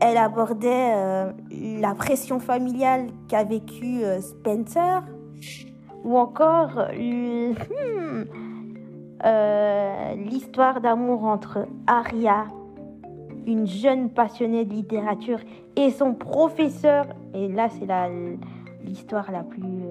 elle 0.00 0.16
abordait 0.16 0.92
euh, 0.94 1.32
la 1.80 1.94
pression 1.94 2.38
familiale 2.38 3.08
qu'a 3.28 3.44
vécu 3.44 4.04
euh, 4.04 4.20
Spencer, 4.20 5.02
ou 6.04 6.16
encore 6.16 6.78
euh, 6.78 7.52
hmm, 7.52 8.24
l'histoire 10.28 10.80
d'amour 10.80 11.24
entre 11.24 11.66
Aria, 11.86 12.46
une 13.46 13.66
jeune 13.66 14.10
passionnée 14.10 14.64
de 14.64 14.72
littérature, 14.72 15.40
et 15.76 15.90
son 15.90 16.14
professeur. 16.14 17.06
Et 17.34 17.48
là, 17.48 17.68
c'est 17.68 17.86
l'histoire 18.84 19.30
la, 19.30 19.42
plus 19.42 19.88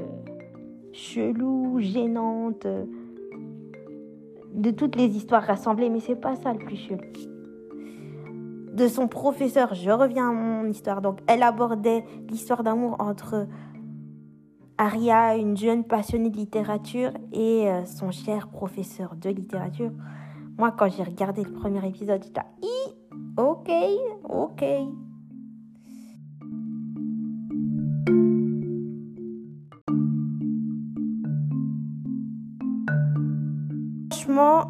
chelou, 0.94 1.80
gênante 1.80 2.68
de 4.54 4.72
toutes 4.72 4.96
les 4.96 5.16
histoires 5.16 5.44
rassemblées, 5.44 5.90
mais 5.90 6.00
c'est 6.00 6.16
pas 6.16 6.36
ça 6.36 6.54
le 6.54 6.60
plus 6.60 6.78
chelou 6.78 7.02
de 8.78 8.88
son 8.88 9.08
professeur. 9.08 9.74
Je 9.74 9.90
reviens 9.90 10.30
à 10.30 10.32
mon 10.32 10.70
histoire. 10.70 11.02
Donc, 11.02 11.20
elle 11.28 11.44
abordait 11.44 12.06
l'histoire 12.30 12.64
d'amour 12.64 12.96
entre 13.00 13.48
Aria, 14.78 15.36
une 15.36 15.58
jeune 15.58 15.84
passionnée 15.84 16.30
de 16.30 16.38
littérature, 16.38 17.12
et 17.34 17.70
euh, 17.70 17.86
son 17.86 18.12
cher 18.12 18.48
professeur 18.48 19.16
de 19.16 19.30
littérature. 19.30 19.92
Moi, 20.58 20.72
quand 20.72 20.90
j'ai 20.90 21.04
regardé 21.04 21.44
le 21.44 21.52
premier 21.52 21.86
épisode, 21.88 22.24
j'étais 22.24 22.42
ok, 23.38 23.70
ok. 24.24 24.64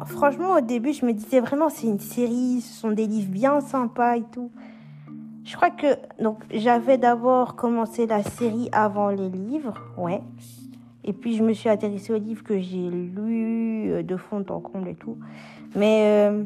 franchement, 0.06 0.54
au 0.54 0.60
début, 0.60 0.92
je 0.92 1.04
me 1.04 1.12
disais 1.12 1.40
vraiment, 1.40 1.68
c'est 1.68 1.86
une 1.86 2.00
série, 2.00 2.60
ce 2.60 2.80
sont 2.80 2.90
des 2.90 3.06
livres 3.06 3.30
bien 3.30 3.60
sympas 3.60 4.16
et 4.16 4.24
tout. 4.32 4.50
Je 5.48 5.56
crois 5.56 5.70
que 5.70 5.86
donc 6.22 6.40
j'avais 6.50 6.98
d'abord 6.98 7.56
commencé 7.56 8.06
la 8.06 8.22
série 8.22 8.68
avant 8.70 9.08
les 9.08 9.30
livres, 9.30 9.72
ouais. 9.96 10.20
Et 11.04 11.14
puis 11.14 11.36
je 11.36 11.42
me 11.42 11.54
suis 11.54 11.70
intéressée 11.70 12.12
aux 12.12 12.18
livres 12.18 12.44
que 12.44 12.60
j'ai 12.60 12.90
lus 12.90 13.90
euh, 13.90 14.02
de 14.02 14.16
fond 14.18 14.44
en 14.50 14.60
comble 14.60 14.88
et 14.88 14.94
tout. 14.94 15.16
Mais 15.74 16.28
euh, 16.28 16.44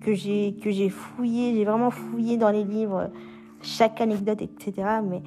que 0.00 0.14
j'ai 0.14 0.54
que 0.62 0.70
j'ai 0.70 0.90
fouillé, 0.90 1.56
j'ai 1.56 1.64
vraiment 1.64 1.90
fouillé 1.90 2.36
dans 2.36 2.50
les 2.50 2.62
livres 2.62 3.10
chaque 3.62 4.00
anecdote, 4.00 4.42
etc. 4.42 5.00
Mais 5.02 5.20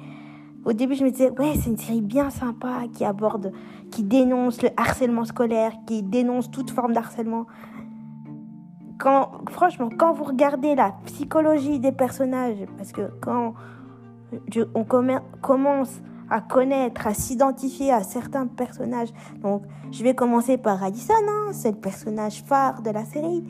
au 0.64 0.72
début, 0.72 0.94
je 0.94 1.04
me 1.04 1.10
disais, 1.10 1.28
ouais, 1.38 1.52
c'est 1.60 1.68
une 1.68 1.76
série 1.76 2.00
bien 2.00 2.30
sympa 2.30 2.84
qui 2.94 3.04
aborde, 3.04 3.52
qui 3.90 4.02
dénonce 4.02 4.62
le 4.62 4.70
harcèlement 4.78 5.26
scolaire, 5.26 5.72
qui 5.86 6.02
dénonce 6.02 6.50
toute 6.50 6.70
forme 6.70 6.94
d'harcèlement. 6.94 7.44
Franchement, 9.50 9.90
quand 9.98 10.12
vous 10.12 10.24
regardez 10.24 10.74
la 10.74 10.94
psychologie 11.04 11.78
des 11.78 11.92
personnages, 11.92 12.56
parce 12.78 12.92
que 12.92 13.10
quand 13.20 13.54
on 14.74 14.84
commence 14.84 16.00
à 16.30 16.40
connaître, 16.40 17.06
à 17.06 17.12
s'identifier 17.12 17.92
à 17.92 18.02
certains 18.02 18.46
personnages, 18.46 19.10
donc 19.42 19.62
je 19.92 20.02
vais 20.02 20.14
commencer 20.14 20.56
par 20.56 20.82
Alison, 20.82 21.12
hein, 21.28 21.50
c'est 21.52 21.72
le 21.72 21.76
personnage 21.76 22.42
phare 22.44 22.82
de 22.82 22.90
la 22.90 23.04
série. 23.04 23.44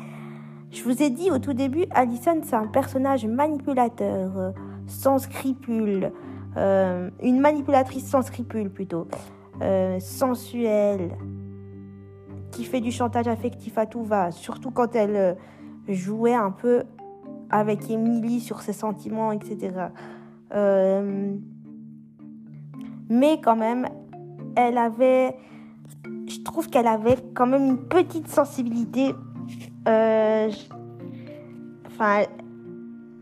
Je 0.72 0.82
vous 0.82 1.02
ai 1.02 1.10
dit 1.10 1.30
au 1.30 1.38
tout 1.38 1.52
début, 1.52 1.84
Alison, 1.92 2.40
c'est 2.42 2.56
un 2.56 2.66
personnage 2.66 3.24
manipulateur, 3.24 4.36
euh, 4.36 4.50
sans 4.88 5.18
scrupules, 5.18 6.10
euh, 6.56 7.10
une 7.22 7.38
manipulatrice 7.38 8.06
sans 8.08 8.22
scrupules 8.22 8.70
plutôt, 8.70 9.06
euh, 9.62 10.00
sensuelle, 10.00 11.16
qui 12.54 12.64
fait 12.64 12.80
du 12.80 12.90
chantage 12.92 13.28
affectif 13.28 13.76
à 13.78 13.86
tout 13.86 14.04
va, 14.04 14.30
surtout 14.30 14.70
quand 14.70 14.94
elle 14.94 15.16
euh, 15.16 15.34
jouait 15.88 16.34
un 16.34 16.50
peu 16.50 16.84
avec 17.50 17.90
Emily 17.90 18.40
sur 18.40 18.60
ses 18.60 18.72
sentiments, 18.72 19.32
etc. 19.32 19.72
mais 23.10 23.40
quand 23.42 23.56
même, 23.56 23.86
elle 24.56 24.78
avait, 24.78 25.36
je 26.26 26.40
trouve 26.42 26.68
qu'elle 26.68 26.86
avait 26.86 27.16
quand 27.34 27.46
même 27.46 27.64
une 27.64 27.78
petite 27.78 28.28
sensibilité. 28.28 29.14
Enfin, 31.86 32.22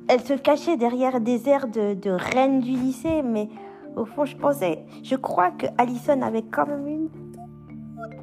elle 0.08 0.20
se 0.20 0.34
cachait 0.34 0.76
derrière 0.76 1.20
des 1.20 1.48
airs 1.48 1.68
de, 1.68 2.10
reine 2.10 2.60
du 2.60 2.72
lycée, 2.72 3.22
mais 3.22 3.48
au 3.96 4.04
fond, 4.04 4.24
je 4.24 4.36
pensais, 4.36 4.84
je 5.02 5.16
crois 5.16 5.50
que 5.50 5.66
Allison 5.78 6.20
avait 6.22 6.42
quand 6.42 6.66
même 6.66 6.86
une 6.86 7.08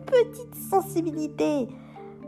petite 0.09 0.55
sensibilité. 0.69 1.67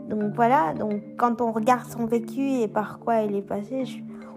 Donc 0.08 0.34
voilà, 0.34 0.74
donc 0.74 1.00
quand 1.16 1.40
on 1.40 1.52
regarde 1.52 1.88
son 1.88 2.06
vécu 2.06 2.40
et 2.40 2.68
par 2.68 2.98
quoi 2.98 3.16
elle 3.16 3.34
est 3.34 3.42
passée, 3.42 3.84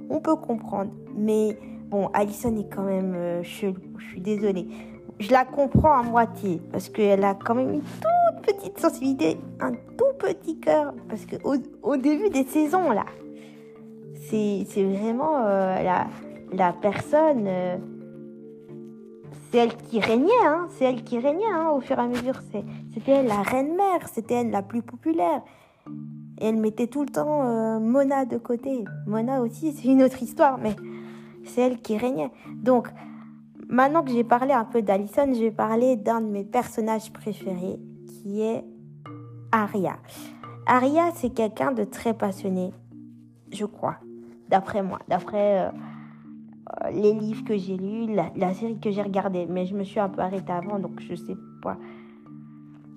on 0.09 0.19
peut 0.19 0.35
comprendre. 0.35 0.91
Mais 1.15 1.57
bon, 1.89 2.09
Allison 2.13 2.55
est 2.57 2.73
quand 2.73 2.83
même 2.83 3.13
euh, 3.15 3.43
chelou, 3.43 3.75
je 3.97 4.05
suis 4.05 4.21
désolée. 4.21 4.67
Je 5.19 5.31
la 5.31 5.45
comprends 5.45 5.93
à 5.93 6.03
moitié 6.03 6.61
parce 6.71 6.89
qu'elle 6.89 7.23
a 7.23 7.35
quand 7.35 7.55
même 7.55 7.73
une 7.75 7.81
toute 7.81 8.55
petite 8.55 8.79
sensibilité, 8.79 9.37
un 9.59 9.71
tout 9.71 10.13
petit 10.19 10.59
cœur. 10.59 10.93
Parce 11.09 11.25
qu'au 11.25 11.55
au 11.83 11.97
début 11.97 12.29
des 12.29 12.43
saisons, 12.43 12.91
là, 12.91 13.05
c'est 14.29 14.65
vraiment 14.83 15.45
euh, 15.45 15.81
la, 15.83 16.07
la, 16.51 16.73
personne. 16.73 17.45
Euh, 17.47 17.77
elle 19.57 19.75
qui 19.75 19.99
régnait, 19.99 20.31
hein, 20.45 20.67
c'est 20.69 20.85
elle 20.85 21.03
qui 21.03 21.19
régnait 21.19 21.51
hein, 21.51 21.69
au 21.69 21.79
fur 21.79 21.97
et 21.97 22.01
à 22.01 22.07
mesure. 22.07 22.41
C'était 22.93 23.23
la 23.23 23.41
reine-mère, 23.41 24.07
c'était 24.11 24.35
elle 24.35 24.51
la 24.51 24.61
plus 24.61 24.81
populaire. 24.81 25.41
Et 26.39 26.47
elle 26.47 26.57
mettait 26.57 26.87
tout 26.87 27.01
le 27.01 27.09
temps 27.09 27.43
euh, 27.43 27.79
Mona 27.79 28.25
de 28.25 28.37
côté. 28.37 28.83
Mona 29.07 29.41
aussi, 29.41 29.73
c'est 29.73 29.87
une 29.87 30.03
autre 30.03 30.21
histoire, 30.21 30.57
mais 30.57 30.75
c'est 31.45 31.61
elle 31.61 31.81
qui 31.81 31.97
régnait. 31.97 32.31
Donc, 32.55 32.89
maintenant 33.69 34.03
que 34.03 34.11
j'ai 34.11 34.23
parlé 34.23 34.53
un 34.53 34.65
peu 34.65 34.81
d'Alison, 34.81 35.31
je 35.33 35.39
vais 35.39 35.51
parler 35.51 35.95
d'un 35.95 36.21
de 36.21 36.27
mes 36.27 36.43
personnages 36.43 37.11
préférés, 37.11 37.79
qui 38.07 38.41
est 38.41 38.63
Aria. 39.51 39.97
Aria, 40.65 41.11
c'est 41.13 41.29
quelqu'un 41.29 41.71
de 41.71 41.83
très 41.83 42.13
passionné, 42.13 42.71
je 43.51 43.65
crois 43.65 43.97
d'après 44.49 44.83
moi, 44.83 44.99
d'après 45.07 45.65
euh, 45.65 45.71
les 46.91 47.13
livres 47.13 47.43
que 47.43 47.57
j'ai 47.57 47.77
lus, 47.77 48.15
la, 48.35 48.53
série 48.53 48.79
que 48.79 48.91
j'ai 48.91 49.01
regardée. 49.01 49.45
Mais 49.49 49.65
je 49.65 49.75
me 49.75 49.83
suis 49.83 49.99
arrêtée 49.99 50.51
avant, 50.51 50.79
donc 50.79 50.99
je 50.99 51.15
sais 51.15 51.35
pas. 51.61 51.77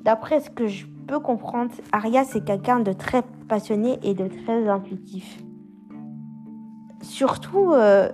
D'après 0.02 0.40
ce 0.40 0.50
que 0.50 0.66
je 0.66 0.87
peux 1.06 1.20
comprendre, 1.20 1.70
Aria, 1.92 2.25
c'est 2.25 2.44
quelqu'un 2.44 2.80
de 2.80 2.92
très 2.92 3.23
passionné 3.49 3.99
et 4.02 4.14
de 4.14 4.28
très 4.28 4.68
intuitif. 4.68 5.42
Surtout 7.00 7.73
euh, 7.73 8.11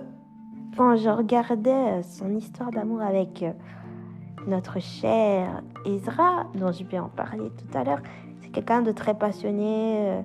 quand 0.77 0.95
je 0.95 1.09
regardais 1.09 2.03
son 2.03 2.35
histoire 2.35 2.71
d'amour 2.71 3.01
avec 3.01 3.43
notre 4.47 4.79
cher 4.79 5.61
Ezra, 5.85 6.45
dont 6.55 6.71
je 6.71 6.83
vais 6.83 6.99
en 6.99 7.09
parler 7.09 7.49
tout 7.57 7.77
à 7.77 7.83
l'heure, 7.83 8.01
c'est 8.41 8.49
quelqu'un 8.49 8.81
de 8.81 8.91
très 8.91 9.17
passionné, 9.17 10.23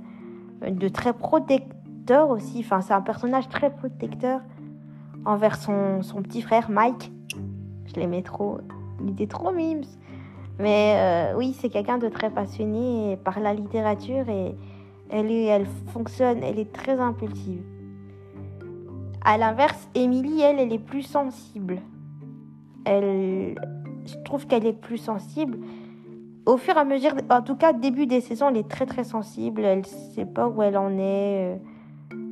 euh, 0.62 0.70
de 0.70 0.88
très 0.88 1.12
protecteur 1.12 2.30
aussi. 2.30 2.60
Enfin, 2.60 2.80
c'est 2.80 2.92
un 2.92 3.00
personnage 3.00 3.48
très 3.48 3.70
protecteur 3.70 4.40
envers 5.24 5.56
son, 5.56 6.02
son 6.02 6.22
petit 6.22 6.42
frère 6.42 6.70
Mike. 6.70 7.12
Je 7.86 8.00
l'aimais 8.00 8.22
trop. 8.22 8.58
Il 9.02 9.10
était 9.10 9.26
trop 9.26 9.52
mimes. 9.52 9.82
Mais 10.58 10.94
euh, 10.96 11.38
oui, 11.38 11.56
c'est 11.58 11.70
quelqu'un 11.70 11.98
de 11.98 12.08
très 12.08 12.30
passionné 12.30 13.18
par 13.24 13.40
la 13.40 13.54
littérature 13.54 14.28
et 14.28 14.54
elle, 15.08 15.30
elle 15.30 15.66
fonctionne, 15.92 16.42
elle 16.42 16.58
est 16.58 16.70
très 16.72 17.00
impulsive. 17.00 17.62
À 19.24 19.38
l'inverse, 19.38 19.88
Émilie, 19.94 20.40
elle, 20.42 20.58
elle 20.58 20.72
est 20.72 20.78
plus 20.78 21.02
sensible. 21.02 21.80
Elle, 22.84 23.54
je 24.06 24.16
trouve 24.24 24.46
qu'elle 24.46 24.66
est 24.66 24.78
plus 24.78 24.98
sensible. 24.98 25.58
Au 26.46 26.56
fur 26.56 26.76
et 26.76 26.80
à 26.80 26.84
mesure, 26.84 27.12
en 27.28 27.42
tout 27.42 27.56
cas, 27.56 27.72
début 27.72 28.06
des 28.06 28.20
saisons, 28.20 28.48
elle 28.48 28.58
est 28.58 28.68
très 28.68 28.86
très 28.86 29.04
sensible. 29.04 29.62
Elle 29.62 29.84
sait 29.86 30.26
pas 30.26 30.48
où 30.48 30.62
elle 30.62 30.76
en 30.76 30.96
est. 30.98 31.58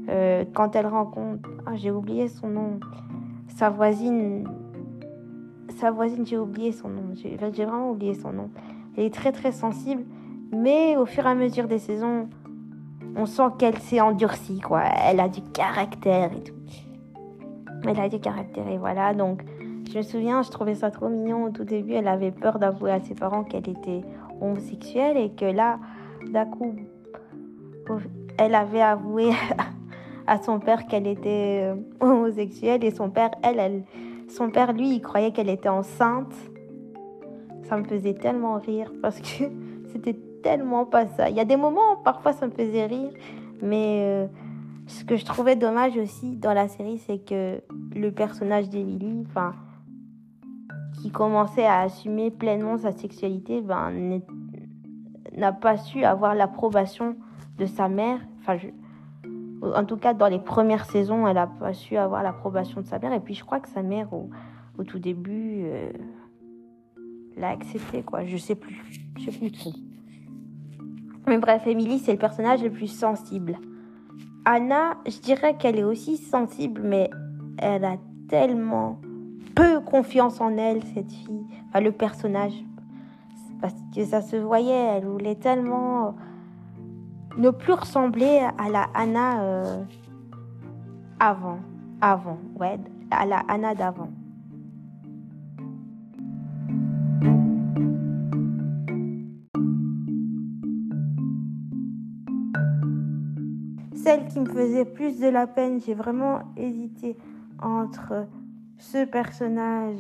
Euh, 0.08 0.44
quand 0.54 0.74
elle 0.74 0.86
rencontre, 0.86 1.48
ah, 1.66 1.76
j'ai 1.76 1.90
oublié 1.90 2.28
son 2.28 2.48
nom, 2.48 2.80
sa 3.48 3.68
voisine 3.68 4.44
sa 5.78 5.90
voisine, 5.90 6.26
j'ai 6.26 6.38
oublié 6.38 6.72
son 6.72 6.88
nom. 6.88 7.14
J'ai 7.14 7.36
vraiment 7.36 7.90
oublié 7.90 8.14
son 8.14 8.32
nom. 8.32 8.50
Elle 8.96 9.04
est 9.04 9.14
très 9.14 9.32
très 9.32 9.52
sensible, 9.52 10.02
mais 10.52 10.96
au 10.96 11.06
fur 11.06 11.24
et 11.24 11.30
à 11.30 11.34
mesure 11.34 11.68
des 11.68 11.78
saisons, 11.78 12.28
on 13.16 13.26
sent 13.26 13.50
qu'elle 13.58 13.78
s'est 13.78 14.00
endurcie, 14.00 14.60
quoi. 14.60 14.82
Elle 15.06 15.20
a 15.20 15.28
du 15.28 15.40
caractère 15.40 16.32
et 16.32 16.42
tout. 16.42 16.54
Elle 17.86 18.00
a 18.00 18.08
du 18.08 18.18
caractère 18.18 18.66
et 18.68 18.76
voilà. 18.76 19.14
Donc, 19.14 19.42
je 19.90 19.98
me 19.98 20.02
souviens, 20.02 20.42
je 20.42 20.50
trouvais 20.50 20.74
ça 20.74 20.90
trop 20.90 21.08
mignon 21.08 21.44
au 21.44 21.50
tout 21.50 21.64
début. 21.64 21.92
Elle 21.92 22.08
avait 22.08 22.32
peur 22.32 22.58
d'avouer 22.58 22.90
à 22.90 23.00
ses 23.00 23.14
parents 23.14 23.44
qu'elle 23.44 23.68
était 23.68 24.02
homosexuelle 24.40 25.16
et 25.16 25.30
que 25.30 25.44
là, 25.44 25.78
d'un 26.32 26.44
coup, 26.44 26.74
elle 28.36 28.54
avait 28.54 28.82
avoué 28.82 29.30
à 30.28 30.40
son 30.42 30.60
père 30.60 30.86
qu'elle 30.86 31.06
était 31.06 31.72
euh, 31.72 31.74
homosexuelle 32.00 32.84
et 32.84 32.90
son 32.90 33.10
père, 33.10 33.30
elle, 33.42 33.58
elle 33.58 33.82
son 34.28 34.50
père, 34.50 34.74
lui, 34.74 34.94
il 34.96 35.00
croyait 35.00 35.32
qu'elle 35.32 35.48
était 35.48 35.70
enceinte. 35.70 36.34
Ça 37.64 37.78
me 37.78 37.84
faisait 37.84 38.14
tellement 38.14 38.58
rire 38.58 38.92
parce 39.02 39.20
que 39.20 39.44
c'était 39.92 40.16
tellement 40.42 40.84
pas 40.84 41.06
ça. 41.06 41.30
Il 41.30 41.36
y 41.36 41.40
a 41.40 41.44
des 41.44 41.56
moments 41.56 41.96
parfois 42.04 42.32
ça 42.32 42.46
me 42.46 42.52
faisait 42.52 42.86
rire, 42.86 43.10
mais 43.62 44.02
euh, 44.02 44.26
ce 44.86 45.04
que 45.04 45.16
je 45.16 45.24
trouvais 45.24 45.56
dommage 45.56 45.96
aussi 45.96 46.36
dans 46.36 46.52
la 46.52 46.68
série, 46.68 46.98
c'est 46.98 47.18
que 47.18 47.60
le 47.96 48.12
personnage 48.12 48.68
d'Emily, 48.68 49.24
enfin, 49.28 49.52
qui 51.00 51.10
commençait 51.10 51.66
à 51.66 51.80
assumer 51.80 52.30
pleinement 52.30 52.76
sa 52.76 52.92
sexualité, 52.92 53.62
ben, 53.62 54.20
n'a 55.36 55.52
pas 55.52 55.76
su 55.76 56.04
avoir 56.04 56.34
l'approbation 56.34 57.16
de 57.58 57.66
sa 57.66 57.88
mère. 57.88 58.20
Enfin, 58.40 58.58
en 59.62 59.84
tout 59.84 59.96
cas, 59.96 60.14
dans 60.14 60.28
les 60.28 60.38
premières 60.38 60.84
saisons, 60.84 61.26
elle 61.26 61.34
n'a 61.34 61.46
pas 61.46 61.72
su 61.72 61.96
avoir 61.96 62.22
l'approbation 62.22 62.80
de 62.80 62.86
sa 62.86 62.98
mère. 62.98 63.12
Et 63.12 63.20
puis, 63.20 63.34
je 63.34 63.44
crois 63.44 63.60
que 63.60 63.68
sa 63.68 63.82
mère, 63.82 64.08
au, 64.12 64.30
tout 64.84 64.98
début, 64.98 65.62
euh, 65.64 65.90
l'a 67.36 67.50
accepté, 67.50 68.02
quoi. 68.02 68.24
Je 68.24 68.36
sais 68.36 68.54
plus. 68.54 68.80
Je 69.18 69.30
sais 69.30 69.38
plus 69.38 69.52
trop. 69.52 69.72
Mais 71.26 71.38
bref, 71.38 71.66
Emily, 71.66 71.98
c'est 71.98 72.12
le 72.12 72.18
personnage 72.18 72.62
le 72.62 72.70
plus 72.70 72.86
sensible. 72.86 73.58
Anna, 74.44 74.96
je 75.06 75.18
dirais 75.18 75.56
qu'elle 75.56 75.78
est 75.78 75.84
aussi 75.84 76.16
sensible, 76.16 76.80
mais 76.82 77.10
elle 77.58 77.84
a 77.84 77.96
tellement 78.28 79.00
peu 79.54 79.80
confiance 79.80 80.40
en 80.40 80.56
elle, 80.56 80.82
cette 80.94 81.10
fille. 81.10 81.44
Enfin, 81.68 81.80
le 81.80 81.92
personnage. 81.92 82.54
Parce 83.60 83.74
que 83.94 84.04
ça 84.04 84.22
se 84.22 84.36
voyait, 84.36 84.96
elle 84.96 85.04
voulait 85.04 85.34
tellement 85.34 86.14
ne 87.38 87.50
plus 87.50 87.72
ressembler 87.72 88.40
à 88.58 88.68
la 88.68 88.88
Anna 88.94 89.42
euh, 89.42 89.84
avant. 91.20 91.60
Avant, 92.00 92.38
ouais, 92.56 92.78
à 93.10 93.26
la 93.26 93.38
Anna 93.48 93.74
d'avant. 93.74 94.10
Celle 103.94 104.26
qui 104.26 104.40
me 104.40 104.46
faisait 104.46 104.84
plus 104.84 105.20
de 105.20 105.28
la 105.28 105.46
peine, 105.46 105.80
j'ai 105.80 105.94
vraiment 105.94 106.40
hésité 106.56 107.16
entre 107.60 108.26
ce 108.78 109.04
personnage 109.04 109.98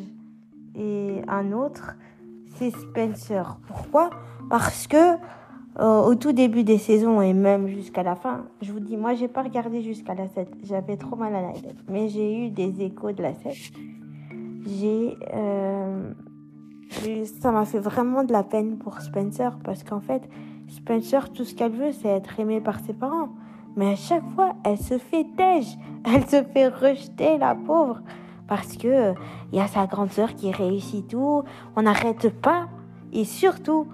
et 0.74 1.22
un 1.26 1.52
autre, 1.52 1.96
c'est 2.54 2.70
Spencer. 2.70 3.58
Pourquoi? 3.66 4.10
Parce 4.48 4.86
que 4.86 5.16
au 5.78 6.14
tout 6.16 6.32
début 6.32 6.64
des 6.64 6.78
saisons 6.78 7.22
et 7.22 7.32
même 7.32 7.68
jusqu'à 7.68 8.02
la 8.02 8.16
fin, 8.16 8.46
je 8.62 8.72
vous 8.72 8.80
dis, 8.80 8.96
moi, 8.96 9.14
j'ai 9.14 9.28
pas 9.28 9.42
regardé 9.42 9.82
jusqu'à 9.82 10.14
la 10.14 10.28
7. 10.28 10.48
J'avais 10.64 10.96
trop 10.96 11.14
mal 11.14 11.34
à 11.34 11.42
la 11.42 11.52
tête. 11.52 11.76
Mais 11.88 12.08
j'ai 12.08 12.46
eu 12.46 12.50
des 12.50 12.82
échos 12.82 13.12
de 13.12 13.22
la 13.22 13.34
7. 13.34 13.54
Euh, 15.34 16.12
j'ai. 17.02 17.24
ça 17.24 17.52
m'a 17.52 17.64
fait 17.64 17.78
vraiment 17.78 18.24
de 18.24 18.32
la 18.32 18.42
peine 18.42 18.78
pour 18.78 19.00
Spencer 19.00 19.56
parce 19.64 19.84
qu'en 19.84 20.00
fait, 20.00 20.28
Spencer, 20.68 21.32
tout 21.32 21.44
ce 21.44 21.54
qu'elle 21.54 21.72
veut, 21.72 21.92
c'est 21.92 22.08
être 22.08 22.38
aimée 22.38 22.60
par 22.60 22.80
ses 22.80 22.92
parents. 22.92 23.30
Mais 23.76 23.92
à 23.92 23.96
chaque 23.96 24.28
fois, 24.34 24.54
elle 24.64 24.78
se 24.78 24.98
fait 24.98 25.26
têche. 25.36 25.76
Elle 26.04 26.26
se 26.26 26.42
fait 26.42 26.68
rejeter, 26.68 27.38
la 27.38 27.54
pauvre. 27.54 28.00
Parce 28.46 28.76
que 28.76 29.14
il 29.52 29.58
y 29.58 29.60
a 29.60 29.66
sa 29.66 29.86
grande 29.86 30.10
sœur 30.10 30.34
qui 30.34 30.50
réussit 30.50 31.06
tout. 31.06 31.42
On 31.76 31.82
n'arrête 31.82 32.30
pas. 32.40 32.68
Et 33.12 33.24
surtout, 33.24 33.86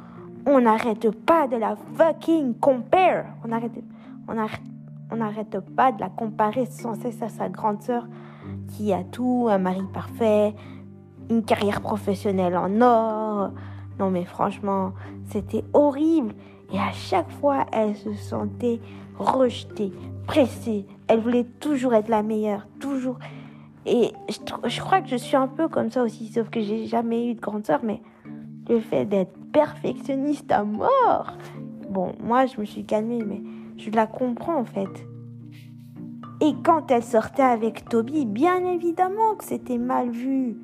on 0.47 0.61
n'arrête 0.61 1.11
pas 1.11 1.47
de 1.49 1.57
la 1.57 1.77
fucking 1.97 2.55
compare. 2.59 3.25
On 3.45 3.49
n'arrête 3.49 3.73
on 5.11 5.75
pas 5.75 5.93
de 5.93 6.01
la 6.01 6.09
comparer 6.09 6.67
sans 6.67 6.95
cesse 6.95 7.23
à 7.23 7.29
sa 7.29 7.49
grande 7.49 7.83
sœur 7.83 8.07
qui 8.69 8.93
a 8.93 9.03
tout, 9.05 9.47
un 9.51 9.59
mari 9.59 9.83
parfait, 9.93 10.55
une 11.31 11.43
carrière 11.43 11.81
professionnelle 11.81 12.57
en 12.57 12.81
or. 12.81 13.51
Non 13.99 14.11
mais 14.11 14.25
franchement, 14.25 14.93
c'était 15.27 15.65
horrible. 15.73 16.35
Et 16.73 16.79
à 16.79 16.93
chaque 16.93 17.31
fois, 17.31 17.67
elle 17.73 17.95
se 17.95 18.13
sentait 18.15 18.81
rejetée, 19.19 19.93
pressée. 20.27 20.87
Elle 21.07 21.21
voulait 21.21 21.45
toujours 21.45 21.95
être 21.95 22.09
la 22.09 22.23
meilleure, 22.23 22.67
toujours. 22.81 23.19
Et 23.87 24.13
je, 24.29 24.69
je 24.69 24.81
crois 24.81 25.01
que 25.01 25.09
je 25.09 25.17
suis 25.17 25.37
un 25.37 25.47
peu 25.47 25.69
comme 25.69 25.91
ça 25.91 26.03
aussi, 26.03 26.29
sauf 26.29 26.49
que 26.49 26.61
j'ai 26.61 26.87
jamais 26.87 27.31
eu 27.31 27.35
de 27.35 27.41
grande 27.41 27.65
sœur, 27.65 27.81
mais 27.83 28.01
le 28.69 28.81
fait 28.81 29.05
d'être 29.05 29.39
perfectionniste 29.55 30.51
à 30.53 30.65
mort. 30.65 31.39
Bon, 31.89 32.13
moi, 32.23 32.45
je 32.45 32.61
me 32.61 32.67
suis 32.67 32.85
calmée, 32.85 33.23
mais 33.25 33.41
je 33.79 33.91
la 33.91 34.07
comprends 34.07 34.57
en 34.57 34.65
fait. 34.65 35.07
Et 36.41 36.53
quand 36.65 36.91
elle 36.91 37.05
sortait 37.05 37.43
avec 37.43 37.89
Toby, 37.89 38.27
bien 38.27 38.67
évidemment 38.67 39.37
que 39.39 39.45
c'était 39.45 39.79
mal 39.79 40.11
vu. 40.11 40.59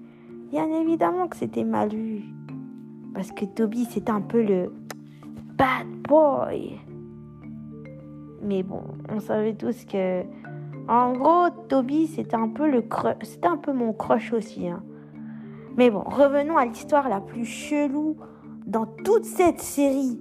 Bien 0.50 0.68
évidemment 0.68 1.28
que 1.28 1.36
c'était 1.36 1.64
mal 1.64 1.90
vu. 1.90 2.24
Parce 3.14 3.30
que 3.30 3.44
Toby, 3.44 3.86
c'est 3.88 4.10
un 4.10 4.20
peu 4.20 4.42
le 4.42 4.72
bad 5.56 5.86
boy. 6.08 6.76
Mais 8.42 8.64
bon, 8.64 8.82
on 9.08 9.20
savait 9.20 9.54
tous 9.54 9.84
que. 9.84 10.22
En 10.88 11.12
gros, 11.12 11.50
Toby, 11.68 12.08
c'était 12.08 12.34
un 12.34 12.48
peu 12.48 12.68
le 12.68 12.82
c'était 13.22 13.46
un 13.46 13.56
peu 13.56 13.72
mon 13.72 13.92
crush 13.92 14.32
aussi. 14.32 14.66
Hein. 14.66 14.82
Mais 15.76 15.90
bon, 15.90 16.02
revenons 16.04 16.56
à 16.56 16.66
l'histoire 16.66 17.08
la 17.08 17.20
plus 17.20 17.44
chelou 17.44 18.16
dans 18.66 18.86
toute 18.86 19.24
cette 19.24 19.60
série. 19.60 20.18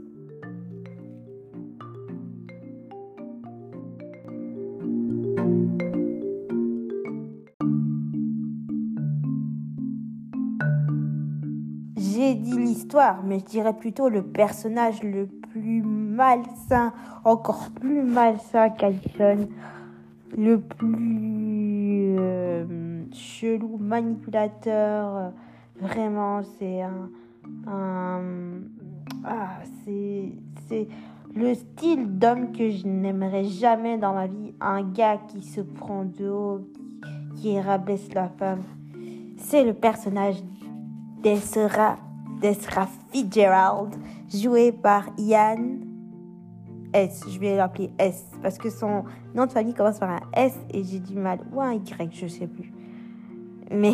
J'ai 11.97 12.35
dit 12.35 12.57
l'histoire, 12.57 13.23
mais 13.23 13.39
je 13.39 13.45
dirais 13.45 13.73
plutôt 13.73 14.09
le 14.09 14.23
personnage 14.23 15.03
le 15.03 15.27
plus 15.27 15.81
malsain, 15.81 16.93
encore 17.23 17.69
plus 17.71 18.03
malsain 18.03 18.69
qu'Alison, 18.69 19.47
le 20.37 20.59
plus 20.59 22.15
euh, 22.19 23.03
chelou, 23.11 23.77
manipulateur. 23.77 25.31
Vraiment, 25.81 26.41
c'est 26.57 26.81
un, 26.81 27.09
ah, 29.25 29.59
c'est, 29.83 30.31
c'est 30.67 30.87
le 31.35 31.53
style 31.53 32.17
d'homme 32.17 32.51
que 32.51 32.69
je 32.69 32.87
n'aimerais 32.87 33.45
jamais 33.45 33.97
dans 33.97 34.13
ma 34.13 34.27
vie. 34.27 34.53
Un 34.59 34.83
gars 34.83 35.17
qui 35.27 35.43
se 35.43 35.61
prend 35.61 36.05
de 36.05 36.29
haut, 36.29 36.67
qui, 37.35 37.59
rabaisse 37.59 38.13
la 38.13 38.29
femme. 38.29 38.63
C'est 39.37 39.63
le 39.63 39.73
personnage 39.73 40.37
d'Esra, 41.21 41.97
d'Esra 42.41 42.87
Fitzgerald, 43.11 43.95
joué 44.33 44.71
par 44.71 45.05
Ian 45.17 45.77
S. 46.93 47.23
Je 47.29 47.39
vais 47.39 47.55
l'appeler 47.55 47.91
S 47.97 48.25
parce 48.41 48.57
que 48.57 48.69
son 48.69 49.03
nom 49.35 49.45
de 49.45 49.51
famille 49.51 49.73
commence 49.73 49.99
par 49.99 50.09
un 50.09 50.21
S 50.33 50.57
et 50.71 50.83
j'ai 50.83 50.99
du 50.99 51.15
mal. 51.15 51.39
Ou 51.53 51.61
un 51.61 51.73
Y, 51.73 52.09
je 52.11 52.27
sais 52.27 52.47
plus. 52.47 52.73
Mais 53.71 53.93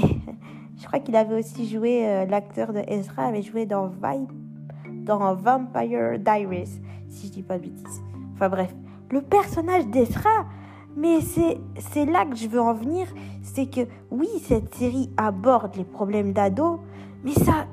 Je 0.78 0.86
crois 0.86 1.00
qu'il 1.00 1.16
avait 1.16 1.40
aussi 1.40 1.68
joué, 1.68 2.08
euh, 2.08 2.26
l'acteur 2.26 2.74
de 2.74 2.82
Ezra 2.88 3.28
avait 3.28 3.42
joué 3.42 3.66
dans, 3.66 3.92
dans 4.90 5.36
Vampire 5.36 6.20
Diaries, 6.20 6.82
si 7.08 7.28
je 7.28 7.32
dis 7.32 7.44
pas 7.44 7.58
de 7.58 7.64
bêtises. 7.64 8.02
Enfin 8.34 8.50
bref, 8.50 8.76
le 9.12 9.22
personnage 9.22 9.88
d'Ezra, 9.88 10.46
mais 10.98 11.20
c'est 11.22 12.06
là 12.06 12.26
que 12.26 12.36
je 12.36 12.48
veux 12.48 12.60
en 12.60 12.74
venir, 12.74 13.08
c'est 13.42 13.68
que 13.68 13.82
oui, 14.12 14.28
cette 14.44 14.74
série 14.76 15.10
aborde 15.18 15.76
les 15.76 15.86
problèmes 15.86 16.34
d'ado, 16.34 16.80
mais 17.24 17.34
ça... 17.34 17.68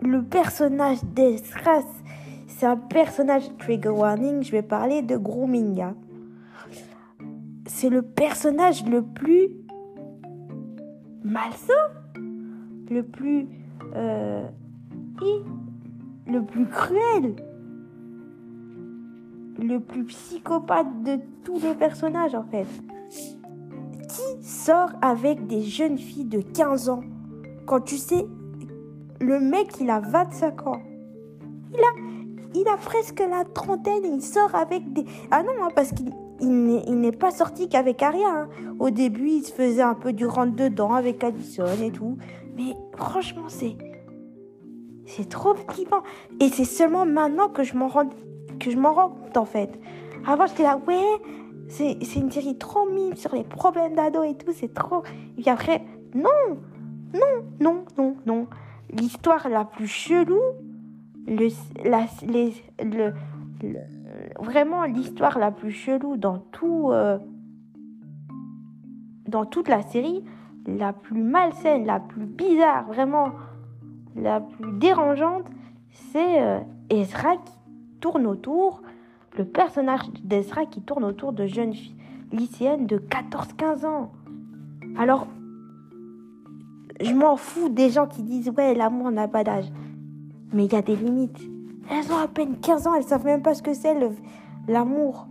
Le 0.00 0.22
personnage 0.22 1.02
d'Ezra, 1.02 1.80
c'est 2.46 2.66
un 2.66 2.76
personnage 2.76 3.44
trigger 3.58 3.88
warning, 3.88 4.42
je 4.42 4.52
vais 4.52 4.62
parler 4.62 5.00
de 5.00 5.16
grooming. 5.16 5.80
Hein. 5.80 5.94
C'est 7.66 7.88
le 7.88 8.02
personnage 8.02 8.84
le 8.84 9.02
plus 9.02 9.63
malsain, 11.24 11.72
le 12.90 13.02
plus 13.02 13.46
euh, 13.94 14.46
le 16.26 16.42
plus 16.42 16.66
cruel, 16.66 17.36
le 19.58 19.78
plus 19.78 20.04
psychopathe 20.04 21.02
de 21.02 21.18
tous 21.44 21.60
les 21.60 21.74
personnages 21.74 22.34
en 22.34 22.44
fait. 22.44 22.66
Qui 24.08 24.44
sort 24.44 24.90
avec 25.02 25.46
des 25.46 25.62
jeunes 25.62 25.98
filles 25.98 26.26
de 26.26 26.40
15 26.40 26.88
ans 26.88 27.02
quand 27.66 27.80
tu 27.80 27.96
sais 27.96 28.26
le 29.20 29.40
mec 29.40 29.80
il 29.80 29.90
a 29.90 30.00
25 30.00 30.66
ans? 30.66 30.82
Il 31.72 31.80
a 31.80 32.14
il 32.54 32.64
presque 32.84 33.20
la 33.20 33.44
trentaine 33.44 34.04
et 34.04 34.08
il 34.08 34.22
sort 34.22 34.54
avec 34.54 34.92
des... 34.92 35.04
Ah 35.30 35.42
non, 35.42 35.52
hein, 35.60 35.68
parce 35.74 35.90
qu'il 35.90 36.12
il 36.44 37.00
n'est 37.00 37.12
pas 37.12 37.30
sorti 37.30 37.68
qu'avec 37.68 38.02
Aria. 38.02 38.28
Hein. 38.28 38.48
Au 38.78 38.90
début, 38.90 39.28
il 39.28 39.42
se 39.42 39.52
faisait 39.52 39.82
un 39.82 39.94
peu 39.94 40.12
du 40.12 40.26
rentre-dedans 40.26 40.94
avec 40.94 41.22
Addison 41.24 41.64
et 41.82 41.90
tout. 41.90 42.18
Mais 42.56 42.74
franchement, 42.96 43.48
c'est... 43.48 43.76
C'est 45.06 45.28
trop 45.28 45.54
flippant. 45.54 46.02
Et 46.40 46.48
c'est 46.48 46.64
seulement 46.64 47.04
maintenant 47.04 47.48
que 47.48 47.62
je 47.62 47.76
m'en 47.76 47.88
rends, 47.88 48.08
rends 48.84 49.08
compte, 49.10 49.36
en 49.36 49.44
fait. 49.44 49.78
Avant, 50.26 50.46
j'étais 50.46 50.62
là, 50.62 50.80
ouais, 50.86 51.20
c'est, 51.68 51.98
une 52.16 52.30
série 52.30 52.56
trop 52.56 52.88
mime 52.88 53.16
sur 53.16 53.34
les 53.34 53.44
problèmes 53.44 53.94
d'ado 53.94 54.22
et 54.22 54.34
tout, 54.34 54.52
c'est 54.54 54.72
trop... 54.72 55.02
Et 55.36 55.42
puis 55.42 55.50
après, 55.50 55.82
non, 56.14 56.58
non, 57.12 57.44
non, 57.60 57.84
non, 57.98 58.16
non. 58.24 58.46
L'histoire 58.90 59.48
la 59.48 59.64
plus 59.64 59.88
chelou, 59.88 60.40
le, 61.26 61.48
la, 61.84 62.06
les, 62.26 62.54
le, 62.82 63.12
vraiment 64.44 64.84
l'histoire 64.84 65.38
la 65.38 65.50
plus 65.50 65.72
chelou 65.72 66.16
dans 66.16 66.38
tout 66.38 66.90
euh, 66.92 67.18
dans 69.26 69.44
toute 69.44 69.68
la 69.68 69.82
série, 69.82 70.22
la 70.66 70.92
plus 70.92 71.22
malsaine, 71.22 71.86
la 71.86 71.98
plus 71.98 72.26
bizarre, 72.26 72.86
vraiment 72.86 73.32
la 74.14 74.40
plus 74.40 74.72
dérangeante, 74.78 75.46
c'est 75.90 76.42
euh, 76.42 76.60
Ezra 76.90 77.36
qui 77.36 77.54
tourne 78.00 78.26
autour, 78.26 78.82
le 79.36 79.44
personnage 79.44 80.02
d'Ezra 80.22 80.66
qui 80.66 80.82
tourne 80.82 81.04
autour 81.04 81.32
de 81.32 81.46
jeunes 81.46 81.74
lycéennes 82.30 82.86
de 82.86 82.98
14-15 82.98 83.86
ans. 83.86 84.12
Alors, 84.96 85.26
je 87.00 87.12
m'en 87.12 87.36
fous 87.36 87.68
des 87.68 87.90
gens 87.90 88.06
qui 88.06 88.22
disent 88.22 88.50
ouais 88.50 88.74
l'amour 88.74 89.10
n'a 89.10 89.26
pas 89.26 89.42
d'âge. 89.42 89.66
Mais 90.52 90.66
il 90.66 90.72
y 90.72 90.76
a 90.76 90.82
des 90.82 90.94
limites. 90.94 91.40
Elles 91.90 92.10
ont 92.12 92.18
à 92.18 92.28
peine 92.28 92.56
15 92.60 92.86
ans, 92.86 92.94
elles 92.94 93.04
savent 93.04 93.24
même 93.24 93.42
pas 93.42 93.54
ce 93.54 93.62
que 93.62 93.74
c'est 93.74 93.94
l'amour. 94.68 95.26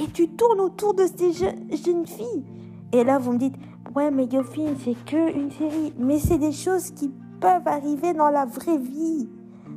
Et 0.00 0.06
tu 0.06 0.28
tournes 0.28 0.60
autour 0.60 0.94
de 0.94 1.04
ces 1.06 1.32
jeunes 1.32 2.06
filles. 2.06 2.44
Et 2.92 3.04
là, 3.04 3.18
vous 3.18 3.32
me 3.32 3.38
dites, 3.38 3.56
ouais, 3.94 4.10
mais 4.10 4.26
Yofin, 4.26 4.74
c'est 4.84 4.94
que 5.04 5.36
une 5.36 5.50
série. 5.50 5.92
Mais 5.98 6.18
c'est 6.18 6.38
des 6.38 6.52
choses 6.52 6.90
qui 6.92 7.10
peuvent 7.40 7.66
arriver 7.66 8.14
dans 8.14 8.30
la 8.30 8.44
vraie 8.44 8.78
vie, 8.78 9.28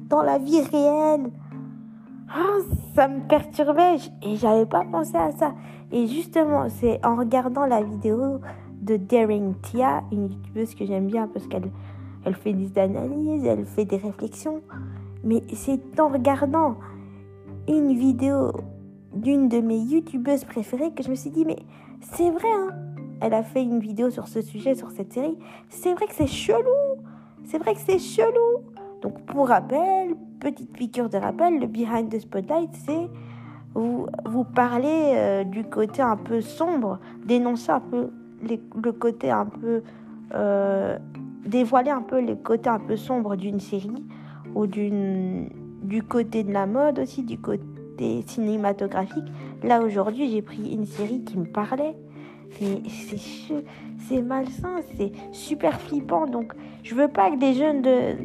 dans 0.09 0.21
la 0.21 0.37
vie 0.37 0.61
réelle. 0.61 1.31
Ah, 2.29 2.59
ça 2.95 3.07
me 3.07 3.27
perturbait 3.27 3.97
et 4.21 4.35
j'avais 4.37 4.65
pas 4.65 4.83
pensé 4.89 5.15
à 5.15 5.31
ça. 5.31 5.53
Et 5.91 6.07
justement, 6.07 6.69
c'est 6.69 7.05
en 7.05 7.15
regardant 7.15 7.65
la 7.65 7.81
vidéo 7.81 8.39
de 8.81 8.95
Daring 8.95 9.55
Tia, 9.61 10.03
une 10.11 10.29
youtubeuse 10.29 10.75
que 10.75 10.85
j'aime 10.85 11.07
bien 11.07 11.27
parce 11.27 11.47
qu'elle 11.47 11.69
elle 12.23 12.35
fait 12.35 12.53
des 12.53 12.77
analyses, 12.79 13.45
elle 13.45 13.65
fait 13.65 13.85
des 13.85 13.97
réflexions. 13.97 14.61
Mais 15.23 15.43
c'est 15.53 15.99
en 15.99 16.09
regardant 16.09 16.75
une 17.67 17.93
vidéo 17.93 18.51
d'une 19.13 19.49
de 19.49 19.59
mes 19.59 19.77
youtubeuses 19.77 20.45
préférées 20.45 20.91
que 20.91 21.03
je 21.03 21.09
me 21.09 21.15
suis 21.15 21.29
dit, 21.29 21.45
mais 21.45 21.59
c'est 22.01 22.31
vrai, 22.31 22.51
hein. 22.51 22.69
Elle 23.21 23.35
a 23.35 23.43
fait 23.43 23.61
une 23.61 23.79
vidéo 23.79 24.09
sur 24.09 24.27
ce 24.27 24.41
sujet, 24.41 24.73
sur 24.73 24.89
cette 24.89 25.13
série. 25.13 25.37
C'est 25.69 25.93
vrai 25.93 26.07
que 26.07 26.13
c'est 26.13 26.27
chelou. 26.27 26.97
C'est 27.43 27.59
vrai 27.59 27.75
que 27.75 27.79
c'est 27.79 27.99
chelou. 27.99 28.63
Donc 29.03 29.21
pour 29.25 29.47
rappel, 29.47 30.15
petite 30.39 30.73
piqûre 30.73 31.07
de 31.07 31.17
rappel, 31.17 31.59
le 31.59 31.67
Behind 31.67 32.09
the 32.09 32.19
Spotlight, 32.19 32.71
c'est 32.85 33.09
vous, 33.75 34.07
vous 34.25 34.45
euh, 34.57 35.43
du 35.43 35.63
côté 35.63 36.01
un 36.01 36.17
peu 36.17 36.41
sombre, 36.41 36.99
dénoncer 37.25 37.71
un 37.71 37.79
peu 37.79 38.09
le 38.41 38.91
côté 38.91 39.29
un 39.29 39.45
peu... 39.45 39.83
Euh, 40.33 40.97
dévoiler 41.45 41.91
un 41.91 42.01
peu 42.01 42.19
les 42.19 42.37
côtés 42.37 42.69
un 42.69 42.79
peu 42.79 42.95
sombres 42.95 43.35
d'une 43.35 43.59
série 43.59 44.03
ou 44.55 44.67
du 44.67 46.03
côté 46.03 46.43
de 46.43 46.51
la 46.51 46.65
mode 46.65 46.99
aussi, 46.99 47.23
du 47.23 47.37
côté 47.37 47.63
cinématographique. 48.25 49.25
Là 49.63 49.81
aujourd'hui, 49.81 50.29
j'ai 50.31 50.41
pris 50.41 50.73
une 50.73 50.85
série 50.85 51.23
qui 51.23 51.37
me 51.37 51.45
parlait. 51.45 51.95
Mais 52.59 52.81
c'est 52.89 53.63
c'est 54.07 54.21
malsain, 54.21 54.79
c'est 54.97 55.11
super 55.31 55.79
flippant. 55.79 56.25
Donc, 56.25 56.53
je 56.83 56.95
veux 56.95 57.07
pas 57.07 57.31
que 57.31 57.37
des 57.37 57.53
jeunes 57.53 57.81
de 57.81 58.15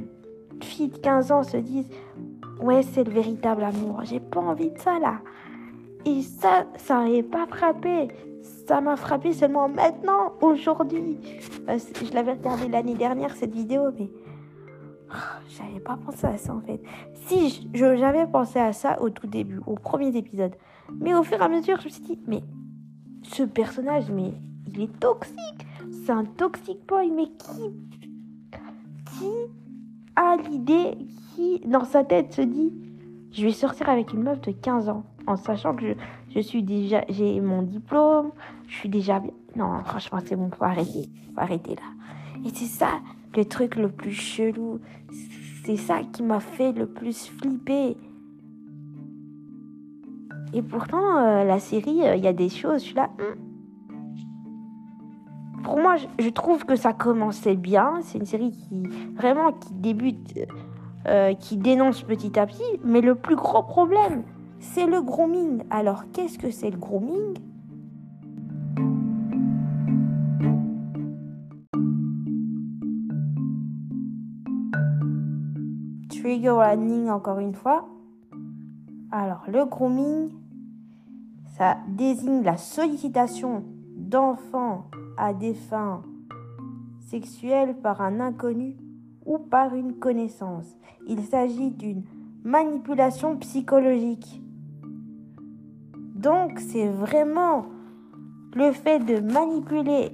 filles 0.62 0.89
de 0.89 0.99
15 0.99 1.33
ans 1.33 1.43
se 1.43 1.57
disent 1.57 1.89
ouais, 2.61 2.83
c'est 2.83 3.05
le 3.05 3.12
véritable 3.12 3.62
amour. 3.62 4.01
J'ai 4.05 4.21
pas 4.21 4.41
envie 4.41 4.71
de 4.71 4.79
ça 4.79 4.99
là. 4.99 5.21
Et 6.05 6.23
ça, 6.23 6.67
ça 6.77 7.01
m'avait 7.01 7.23
pas 7.23 7.47
frappé. 7.47 8.09
Ça 8.67 8.81
m'a 8.81 8.97
frappé 8.97 9.33
seulement 9.33 9.69
maintenant, 9.69 10.33
aujourd'hui. 10.41 11.19
Euh, 11.69 11.79
je 12.05 12.12
l'avais 12.15 12.33
regardé 12.33 12.69
l'année 12.69 12.95
dernière, 12.95 13.35
cette 13.35 13.53
vidéo, 13.53 13.91
mais 13.99 14.09
j'avais 15.49 15.81
pas 15.81 15.97
pensé 15.97 16.27
à 16.27 16.37
ça 16.37 16.55
en 16.55 16.61
fait. 16.61 16.81
Si, 17.27 17.69
j'avais 17.75 18.27
pensé 18.27 18.59
à 18.59 18.73
ça 18.73 19.01
au 19.01 19.11
tout 19.11 19.27
début, 19.27 19.61
aux 19.66 19.77
premiers 19.77 20.16
épisodes. 20.16 20.55
Mais 21.01 21.14
au 21.14 21.23
fur 21.23 21.40
et 21.40 21.45
à 21.45 21.49
mesure, 21.49 21.81
je 21.81 21.87
me 21.87 21.90
suis 21.90 22.03
dit, 22.03 22.19
mais 22.27 22.42
ce 23.23 23.42
personnage, 23.42 24.11
mais 24.11 24.33
il 24.69 24.83
est 24.83 25.01
toxique. 25.01 25.66
C'est 26.05 26.12
un 26.12 26.25
toxic 26.25 26.79
boy, 26.87 27.11
mais 27.11 27.25
qui, 27.25 27.73
qui 29.19 29.33
a 30.14 30.37
l'idée, 30.37 30.97
qui 31.35 31.61
dans 31.66 31.85
sa 31.85 32.05
tête 32.05 32.33
se 32.33 32.42
dit, 32.42 32.73
je 33.33 33.45
vais 33.45 33.53
sortir 33.53 33.88
avec 33.88 34.12
une 34.12 34.23
meuf 34.23 34.40
de 34.40 34.53
15 34.53 34.88
ans, 34.88 35.05
en 35.27 35.37
sachant 35.37 35.75
que 35.75 35.88
je, 35.88 35.95
je 36.35 36.40
suis 36.40 36.62
déjà, 36.62 37.05
j'ai 37.09 37.40
mon 37.40 37.62
diplôme, 37.62 38.31
je 38.69 38.77
suis 38.77 38.88
déjà 38.88 39.19
bien. 39.19 39.33
Non, 39.57 39.83
franchement, 39.85 40.21
c'est 40.25 40.37
bon, 40.37 40.51
faut 40.51 40.64
arrêter, 40.64 41.09
faut 41.35 41.40
arrêter 41.40 41.75
là. 41.75 41.83
Et 42.45 42.51
c'est 42.55 42.66
ça 42.66 43.01
le 43.37 43.44
truc 43.44 43.77
le 43.77 43.88
plus 43.88 44.12
chelou. 44.12 44.81
C'est 45.64 45.77
ça 45.77 46.01
qui 46.12 46.22
m'a 46.22 46.40
fait 46.40 46.72
le 46.72 46.87
plus 46.87 47.29
flipper. 47.29 47.96
Et 50.53 50.62
pourtant, 50.62 51.18
euh, 51.18 51.44
la 51.44 51.59
série, 51.59 52.03
euh, 52.07 52.16
il 52.16 52.25
y 52.25 52.29
a 52.29 52.33
des 52.33 52.49
choses, 52.49 52.81
je 52.81 52.87
suis 52.87 52.94
là. 52.94 53.11
Hmm. 53.18 53.35
Pour 55.62 55.79
moi, 55.79 55.96
je, 56.18 56.29
trouve 56.31 56.64
que 56.64 56.77
ça 56.77 56.92
commençait 56.92 57.57
bien. 57.57 57.94
C'est 58.03 58.18
une 58.18 58.27
série 58.27 58.53
qui 58.53 58.85
vraiment 59.16 59.53
qui 59.53 59.75
débute, 59.75 60.38
euh, 61.09 61.35
qui 61.35 61.57
dénonce 61.57 62.03
petit 62.03 62.38
à 62.38 62.46
petit. 62.46 62.62
Mais 62.85 63.01
le 63.01 63.16
plus 63.16 63.35
gros 63.35 63.64
problème, 63.64 64.22
c'est 64.61 64.87
le 64.87 65.03
grooming. 65.03 65.64
Alors, 65.70 66.05
qu'est-ce 66.12 66.38
que 66.38 66.51
c'est 66.51 66.70
le 66.70 66.79
grooming? 66.79 67.35
Trigger 76.27 76.51
warning 76.51 77.09
encore 77.09 77.39
une 77.39 77.55
fois. 77.55 77.87
Alors, 79.12 79.45
le 79.47 79.65
grooming, 79.65 80.33
ça 81.57 81.77
désigne 81.87 82.43
la 82.43 82.57
sollicitation 82.57 83.62
d'enfants 83.97 84.91
à 85.17 85.33
des 85.33 85.55
fins 85.55 86.03
sexuelles 86.99 87.77
par 87.81 88.01
un 88.01 88.19
inconnu 88.19 88.75
ou 89.25 89.39
par 89.39 89.77
une 89.77 90.01
connaissance. 90.01 90.67
Il 91.07 91.23
s'agit 91.23 91.71
d'une 91.71 92.03
manipulation 92.43 93.37
psychologique 93.37 94.43
donc 96.17 96.59
c'est 96.59 96.89
vraiment 96.89 97.67
le 98.53 98.73
fait 98.73 98.99
de 98.99 99.21
manipuler, 99.21 100.11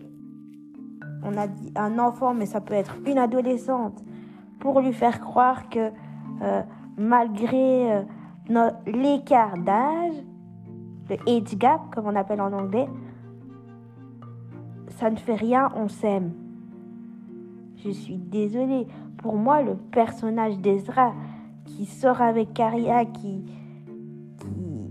on 1.25 1.39
a 1.39 1.47
dit 1.47 1.73
un 1.75 1.99
enfant, 1.99 2.35
mais 2.35 2.45
ça 2.45 2.61
peut 2.61 2.75
être 2.75 2.97
une 3.07 3.17
adolescente, 3.17 4.05
pour 4.63 4.81
lui 4.81 4.93
faire 4.93 5.21
croire 5.21 5.69
que 5.69 5.91
euh, 6.43 6.63
malgré 6.97 7.93
euh, 7.93 8.71
l'écart 8.87 9.57
d'âge, 9.59 10.15
le 11.09 11.17
age 11.29 11.57
gap 11.57 11.81
comme 11.95 12.07
on 12.07 12.17
appelle 12.17 12.41
en 12.41 12.53
anglais, 12.53 12.89
ça 14.91 15.11
ne 15.11 15.17
fait 15.17 15.35
rien, 15.35 15.71
on 15.77 15.89
s'aime. 15.89 16.33
Je 17.77 17.91
suis 17.91 18.17
désolée. 18.17 18.87
Pour 19.19 19.37
moi, 19.37 19.63
le 19.63 19.75
personnage 19.75 20.59
d'Ezra 20.59 21.13
qui 21.65 21.87
sort 21.87 22.21
avec 22.21 22.59
Aria, 22.59 23.05
qui, 23.05 23.45
qui, 24.39 24.91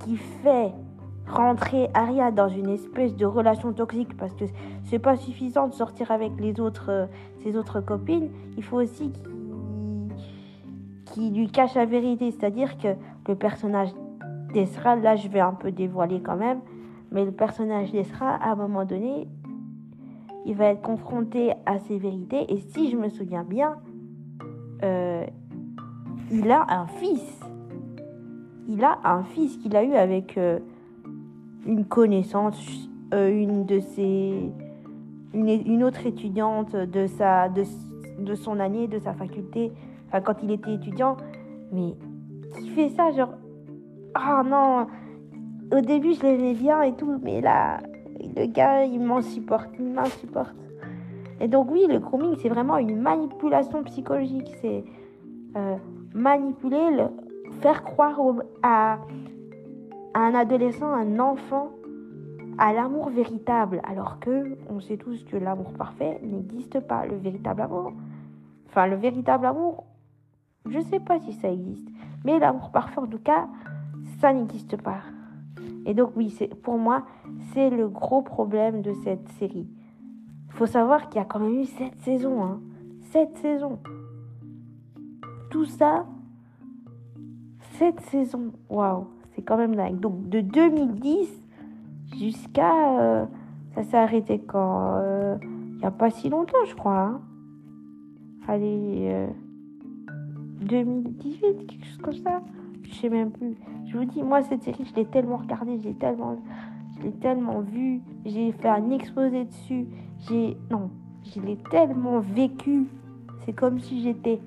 qui 0.00 0.16
fait 0.16 0.72
rentrer 1.28 1.88
Aria 1.94 2.30
dans 2.30 2.48
une 2.48 2.70
espèce 2.70 3.14
de 3.16 3.26
relation 3.26 3.72
toxique 3.72 4.16
parce 4.16 4.34
que 4.34 4.44
c'est 4.84 4.98
pas 4.98 5.16
suffisant 5.16 5.68
de 5.68 5.74
sortir 5.74 6.10
avec 6.10 6.32
les 6.40 6.58
autres 6.58 6.90
euh, 6.90 7.06
ses 7.42 7.56
autres 7.56 7.80
copines 7.80 8.30
il 8.56 8.62
faut 8.62 8.78
aussi 8.78 9.12
qu'il 11.10 11.34
lui 11.34 11.48
cache 11.48 11.74
la 11.74 11.84
vérité. 11.84 12.30
C'est-à-dire 12.30 12.78
que 12.78 12.88
le 13.26 13.34
personnage 13.34 13.90
d'Esra 14.52 14.96
là 14.96 15.16
je 15.16 15.28
vais 15.28 15.40
un 15.40 15.52
peu 15.52 15.70
dévoiler 15.70 16.20
quand 16.20 16.36
même 16.36 16.60
mais 17.10 17.24
le 17.24 17.32
personnage 17.32 17.92
d'Esra 17.92 18.30
à 18.36 18.52
un 18.52 18.56
moment 18.56 18.84
donné 18.84 19.28
il 20.46 20.54
va 20.54 20.66
être 20.66 20.80
confronté 20.80 21.52
à 21.66 21.78
ses 21.78 21.98
vérités. 21.98 22.50
Et 22.52 22.58
si 22.58 22.90
je 22.90 22.96
me 22.96 23.08
souviens 23.08 23.44
bien 23.44 23.76
euh, 24.82 25.26
il 26.30 26.50
a 26.50 26.66
un 26.68 26.86
fils. 26.86 27.40
Il 28.68 28.84
a 28.84 28.98
un 29.04 29.22
fils 29.22 29.56
qu'il 29.56 29.74
a 29.76 29.82
eu 29.82 29.94
avec 29.94 30.36
euh, 30.36 30.58
une 31.66 31.84
connaissance, 31.86 32.88
euh, 33.14 33.30
une, 33.30 33.62
autre 35.84 36.06
étudiante 36.06 36.76
de 36.76 37.06
sa, 37.06 37.48
de, 37.48 37.64
de, 38.18 38.34
son 38.34 38.60
année, 38.60 38.86
de 38.86 38.98
sa 38.98 39.14
faculté, 39.14 39.72
enfin 40.08 40.20
quand 40.20 40.42
il 40.42 40.50
était 40.50 40.74
étudiant, 40.74 41.16
mais 41.72 41.94
qui 42.58 42.68
fait 42.70 42.88
ça, 42.90 43.10
genre, 43.12 43.34
ah 44.14 44.42
oh 44.42 44.48
non, 44.48 44.86
au 45.76 45.80
début 45.80 46.14
je 46.14 46.22
l'aimais 46.22 46.54
bien 46.54 46.82
et 46.82 46.94
tout, 46.94 47.18
mais 47.22 47.40
là, 47.40 47.78
le 48.36 48.46
gars, 48.46 48.84
il 48.84 49.00
m'insupporte, 49.00 49.70
il 49.78 49.86
m'insupporte. 49.86 50.54
Et 51.40 51.48
donc 51.48 51.70
oui, 51.70 51.86
le 51.88 51.98
grooming, 51.98 52.36
c'est 52.40 52.48
vraiment 52.48 52.78
une 52.78 53.00
manipulation 53.00 53.82
psychologique, 53.84 54.50
c'est 54.60 54.84
euh, 55.56 55.76
manipuler, 56.14 56.90
le, 56.90 57.04
faire 57.60 57.84
croire 57.84 58.20
au, 58.20 58.40
à 58.62 58.98
un 60.14 60.34
adolescent, 60.34 60.92
un 60.92 61.18
enfant, 61.20 61.70
à 62.58 62.72
l'amour 62.72 63.10
véritable, 63.10 63.80
alors 63.84 64.18
que 64.18 64.56
on 64.68 64.80
sait 64.80 64.96
tous 64.96 65.24
que 65.24 65.36
l'amour 65.36 65.72
parfait 65.74 66.20
n'existe 66.22 66.80
pas. 66.80 67.06
Le 67.06 67.16
véritable 67.16 67.60
amour, 67.62 67.92
enfin 68.66 68.88
le 68.88 68.96
véritable 68.96 69.46
amour, 69.46 69.84
je 70.70 70.80
sais 70.80 71.00
pas 71.00 71.18
si 71.20 71.32
ça 71.34 71.50
existe, 71.50 71.88
mais 72.24 72.38
l'amour 72.38 72.70
parfait 72.70 73.00
en 73.00 73.06
tout 73.06 73.18
cas, 73.18 73.48
ça 74.20 74.32
n'existe 74.32 74.80
pas. 74.80 75.00
Et 75.86 75.94
donc 75.94 76.12
oui, 76.16 76.36
pour 76.62 76.78
moi, 76.78 77.04
c'est 77.52 77.70
le 77.70 77.88
gros 77.88 78.22
problème 78.22 78.82
de 78.82 78.92
cette 79.04 79.28
série. 79.38 79.68
Il 80.46 80.52
faut 80.52 80.66
savoir 80.66 81.08
qu'il 81.08 81.20
y 81.20 81.22
a 81.22 81.24
quand 81.24 81.40
même 81.40 81.60
eu 81.60 81.64
sept 81.64 81.98
saisons, 82.00 82.42
hein. 82.42 82.60
Sept 83.10 83.36
saisons. 83.38 83.78
Tout 85.50 85.64
ça, 85.64 86.06
sept 87.78 88.00
saisons. 88.00 88.52
Waouh 88.68 89.06
c'est 89.38 89.44
quand 89.44 89.56
même 89.56 89.76
dingue. 89.76 90.00
Donc 90.00 90.28
de 90.28 90.40
2010 90.40 91.28
jusqu'à... 92.18 93.00
Euh, 93.00 93.24
ça 93.74 93.84
s'est 93.84 93.96
arrêté 93.96 94.40
quand 94.40 94.96
euh, 94.96 95.36
Il 95.42 95.78
n'y 95.78 95.84
a 95.84 95.92
pas 95.92 96.10
si 96.10 96.28
longtemps, 96.28 96.64
je 96.66 96.74
crois. 96.74 96.98
Hein. 96.98 97.20
Allez, 98.48 99.28
2018, 100.60 101.44
euh, 101.44 101.52
quelque 101.66 101.84
chose 101.86 101.98
comme 101.98 102.14
ça. 102.14 102.42
Je 102.82 102.94
sais 102.94 103.08
même 103.08 103.30
plus. 103.30 103.54
Je 103.86 103.96
vous 103.96 104.04
dis, 104.04 104.22
moi, 104.22 104.42
cette 104.42 104.62
série, 104.62 104.84
je 104.84 104.94
l'ai 104.94 105.04
tellement 105.04 105.36
regardée, 105.36 105.78
j'ai 105.82 105.94
tellement, 105.94 106.36
je 106.96 107.04
l'ai 107.04 107.12
tellement 107.12 107.60
vue, 107.60 108.00
j'ai 108.24 108.52
fait 108.52 108.68
un 108.68 108.90
exposé 108.90 109.44
dessus. 109.44 109.86
J'ai, 110.28 110.56
non, 110.70 110.90
je 111.24 111.40
l'ai 111.40 111.56
tellement 111.70 112.20
vécu. 112.20 112.86
C'est 113.44 113.52
comme 113.52 113.78
si 113.78 114.02
j'étais 114.02 114.40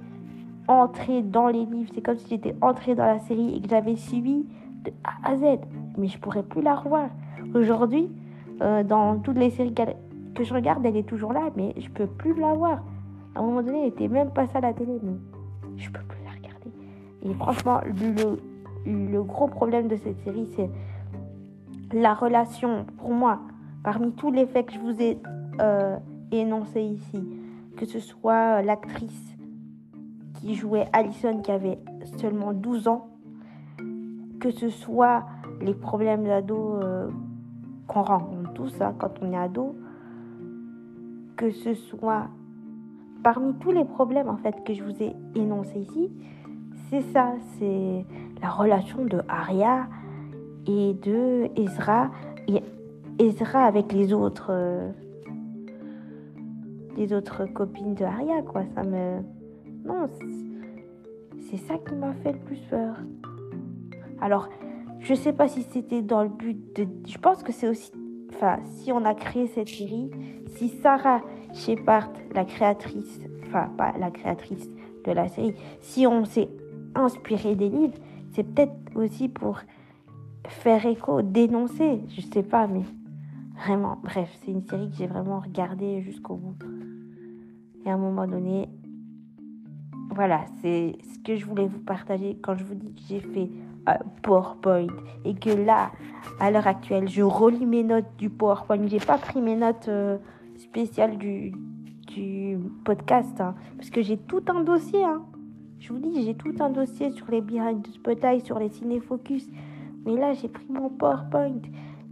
entrée 0.67 1.21
dans 1.21 1.47
les 1.47 1.65
livres, 1.65 1.91
c'est 1.93 2.01
comme 2.01 2.17
si 2.17 2.27
j'étais 2.29 2.55
entrée 2.61 2.95
dans 2.95 3.05
la 3.05 3.19
série 3.19 3.55
et 3.55 3.61
que 3.61 3.69
j'avais 3.69 3.95
suivi 3.95 4.45
de 4.83 4.91
A 5.03 5.31
à 5.31 5.37
Z. 5.37 5.59
Mais 5.97 6.07
je 6.07 6.17
pourrais 6.19 6.43
plus 6.43 6.61
la 6.61 6.75
revoir. 6.75 7.09
Aujourd'hui, 7.53 8.09
euh, 8.61 8.83
dans 8.83 9.17
toutes 9.19 9.37
les 9.37 9.49
séries 9.49 9.73
que 10.35 10.43
je 10.43 10.53
regarde, 10.53 10.85
elle 10.85 10.97
est 10.97 11.07
toujours 11.07 11.33
là, 11.33 11.49
mais 11.55 11.73
je 11.77 11.89
peux 11.89 12.07
plus 12.07 12.33
la 12.39 12.53
voir. 12.53 12.83
À 13.35 13.39
un 13.39 13.43
moment 13.43 13.63
donné, 13.63 13.81
elle 13.81 13.87
était 13.89 14.07
même 14.07 14.29
pas 14.29 14.45
à 14.53 14.61
la 14.61 14.73
télé, 14.73 14.99
Et 17.23 17.33
franchement, 17.33 17.81
le, 18.85 19.21
gros 19.21 19.47
problème 19.47 19.87
de 19.87 19.95
cette 19.95 20.19
série, 20.23 20.47
c'est 20.55 20.69
la 21.93 22.13
relation, 22.13 22.85
pour 22.97 23.11
moi, 23.11 23.39
parmi 23.83 24.11
tous 24.13 24.31
les 24.31 24.45
faits 24.45 24.67
que 24.67 24.73
je 24.73 24.79
vous 24.79 25.01
ai 25.01 25.19
euh, 25.59 25.97
énoncés 26.31 26.81
ici, 26.81 27.23
que 27.77 27.85
ce 27.85 27.99
soit 27.99 28.61
l'actrice 28.61 29.35
qui 30.35 30.55
jouait 30.55 30.87
Allison 30.93 31.41
qui 31.41 31.51
avait 31.51 31.79
seulement 32.17 32.53
12 32.53 32.87
ans, 32.87 33.07
que 34.39 34.49
ce 34.49 34.69
soit 34.69 35.25
les 35.61 35.73
problèmes 35.73 36.23
d'ado 36.23 36.75
euh, 36.81 37.09
qu'on 37.87 38.01
rencontre 38.01 38.53
tous 38.53 38.81
hein, 38.81 38.95
quand 38.97 39.11
on 39.21 39.31
est 39.31 39.37
ado, 39.37 39.75
que 41.35 41.51
ce 41.51 41.73
soit 41.73 42.27
parmi 43.23 43.53
tous 43.55 43.71
les 43.71 43.85
problèmes 43.85 44.29
en 44.29 44.37
fait 44.37 44.63
que 44.63 44.73
je 44.73 44.83
vous 44.83 45.03
ai 45.03 45.15
énoncés 45.35 45.79
ici, 45.79 46.09
c'est 46.91 47.01
ça, 47.13 47.33
c'est 47.57 48.05
la 48.41 48.49
relation 48.49 49.05
de 49.05 49.21
Aria 49.27 49.87
et 50.67 50.93
de 50.93 51.49
Ezra 51.59 52.11
et 52.47 52.61
Ezra 53.17 53.65
avec 53.65 53.91
les 53.93 54.13
autres 54.13 54.49
euh, 54.51 54.91
les 56.97 57.13
autres 57.13 57.45
copines 57.45 57.95
de 57.95 58.03
Aria 58.03 58.41
quoi, 58.43 58.63
ça 58.75 58.83
me 58.83 59.21
non, 59.85 60.07
c'est 61.49 61.57
ça 61.57 61.77
qui 61.77 61.95
m'a 61.95 62.13
fait 62.13 62.33
le 62.33 62.39
plus 62.39 62.59
peur. 62.69 62.95
Alors, 64.19 64.47
je 64.99 65.15
sais 65.15 65.33
pas 65.33 65.47
si 65.47 65.63
c'était 65.63 66.03
dans 66.03 66.23
le 66.23 66.29
but 66.29 66.75
de... 66.75 66.87
Je 67.07 67.17
pense 67.17 67.41
que 67.41 67.51
c'est 67.51 67.67
aussi... 67.67 67.91
Enfin, 68.33 68.59
si 68.63 68.91
on 68.91 69.03
a 69.05 69.15
créé 69.15 69.47
cette 69.47 69.67
série, 69.67 70.11
si 70.55 70.69
Sarah 70.69 71.21
Shepard, 71.53 72.09
la 72.33 72.45
créatrice, 72.45 73.19
enfin 73.47 73.69
pas 73.77 73.93
la 73.99 74.11
créatrice 74.11 74.69
de 75.03 75.11
la 75.11 75.27
série, 75.27 75.55
si 75.79 76.05
on 76.07 76.25
s'est 76.25 76.49
inspiré 76.95 77.55
des 77.55 77.69
livres, 77.69 77.97
c'est 78.33 78.43
peut-être 78.43 78.73
aussi 78.95 79.29
pour 79.29 79.59
faire 80.47 80.85
écho, 80.85 81.21
dénoncer, 81.21 82.01
je 82.09 82.21
sais 82.21 82.43
pas, 82.43 82.67
mais 82.67 82.83
vraiment, 83.57 83.97
bref, 84.03 84.29
c'est 84.43 84.51
une 84.51 84.63
série 84.63 84.89
que 84.89 84.95
j'ai 84.95 85.07
vraiment 85.07 85.39
regardée 85.39 86.01
jusqu'au 86.01 86.35
bout. 86.35 86.55
Et 87.85 87.89
à 87.89 87.93
un 87.93 87.97
moment 87.97 88.27
donné, 88.27 88.69
voilà, 90.13 90.45
c'est 90.61 90.97
ce 91.13 91.19
que 91.19 91.35
je 91.35 91.45
voulais 91.45 91.67
vous 91.67 91.79
partager 91.79 92.37
quand 92.41 92.55
je 92.55 92.63
vous 92.63 92.75
dis 92.75 92.93
que 92.93 93.01
j'ai 93.07 93.19
fait 93.21 93.49
euh, 93.89 93.93
PowerPoint 94.21 94.87
et 95.25 95.33
que 95.33 95.49
là, 95.49 95.91
à 96.39 96.51
l'heure 96.51 96.67
actuelle, 96.67 97.07
je 97.07 97.21
relis 97.21 97.65
mes 97.65 97.83
notes 97.83 98.17
du 98.17 98.29
PowerPoint. 98.29 98.85
J'ai 98.87 98.99
pas 98.99 99.17
pris 99.17 99.41
mes 99.41 99.55
notes 99.55 99.87
euh, 99.87 100.17
spéciales 100.57 101.17
du, 101.17 101.53
du 102.07 102.59
podcast 102.83 103.39
hein, 103.39 103.55
parce 103.77 103.89
que 103.89 104.01
j'ai 104.01 104.17
tout 104.17 104.43
un 104.47 104.63
dossier. 104.63 105.03
Hein. 105.03 105.23
Je 105.81 105.91
vous 105.91 105.97
dis, 105.97 106.23
j'ai 106.23 106.35
tout 106.35 106.53
un 106.59 106.69
dossier 106.69 107.09
sur 107.09 107.25
les 107.31 107.41
behind 107.41 107.81
the 107.81 107.91
spotlight, 107.95 108.45
sur 108.45 108.59
les 108.59 108.69
ciné-focus. 108.69 109.49
Mais 110.05 110.15
là, 110.15 110.31
j'ai 110.33 110.47
pris 110.47 110.67
mon 110.69 110.89
PowerPoint. 110.89 111.59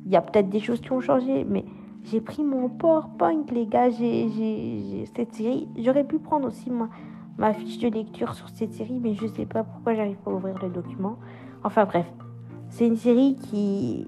Il 0.07 0.11
y 0.11 0.15
a 0.15 0.21
peut-être 0.21 0.49
des 0.49 0.59
choses 0.59 0.81
qui 0.81 0.91
ont 0.91 1.01
changé, 1.01 1.45
mais 1.47 1.63
j'ai 2.03 2.19
pris 2.19 2.43
mon 2.43 2.67
PowerPoint, 2.67 3.45
les 3.51 3.67
gars. 3.67 3.91
J'ai 3.91 5.05
cette 5.15 5.35
série. 5.35 5.67
J'aurais 5.77 6.03
pu 6.03 6.17
prendre 6.17 6.47
aussi 6.47 6.71
ma, 6.71 6.89
ma 7.37 7.53
fiche 7.53 7.77
de 7.77 7.89
lecture 7.89 8.33
sur 8.33 8.49
cette 8.49 8.73
série, 8.73 8.99
mais 8.99 9.13
je 9.13 9.27
sais 9.27 9.45
pas 9.45 9.63
pourquoi 9.63 9.93
j'arrive 9.93 10.17
pas 10.17 10.31
à 10.31 10.33
ouvrir 10.33 10.57
le 10.63 10.69
document. 10.69 11.19
Enfin 11.63 11.85
bref, 11.85 12.11
c'est 12.69 12.87
une 12.87 12.97
série 12.97 13.35
qui 13.35 14.07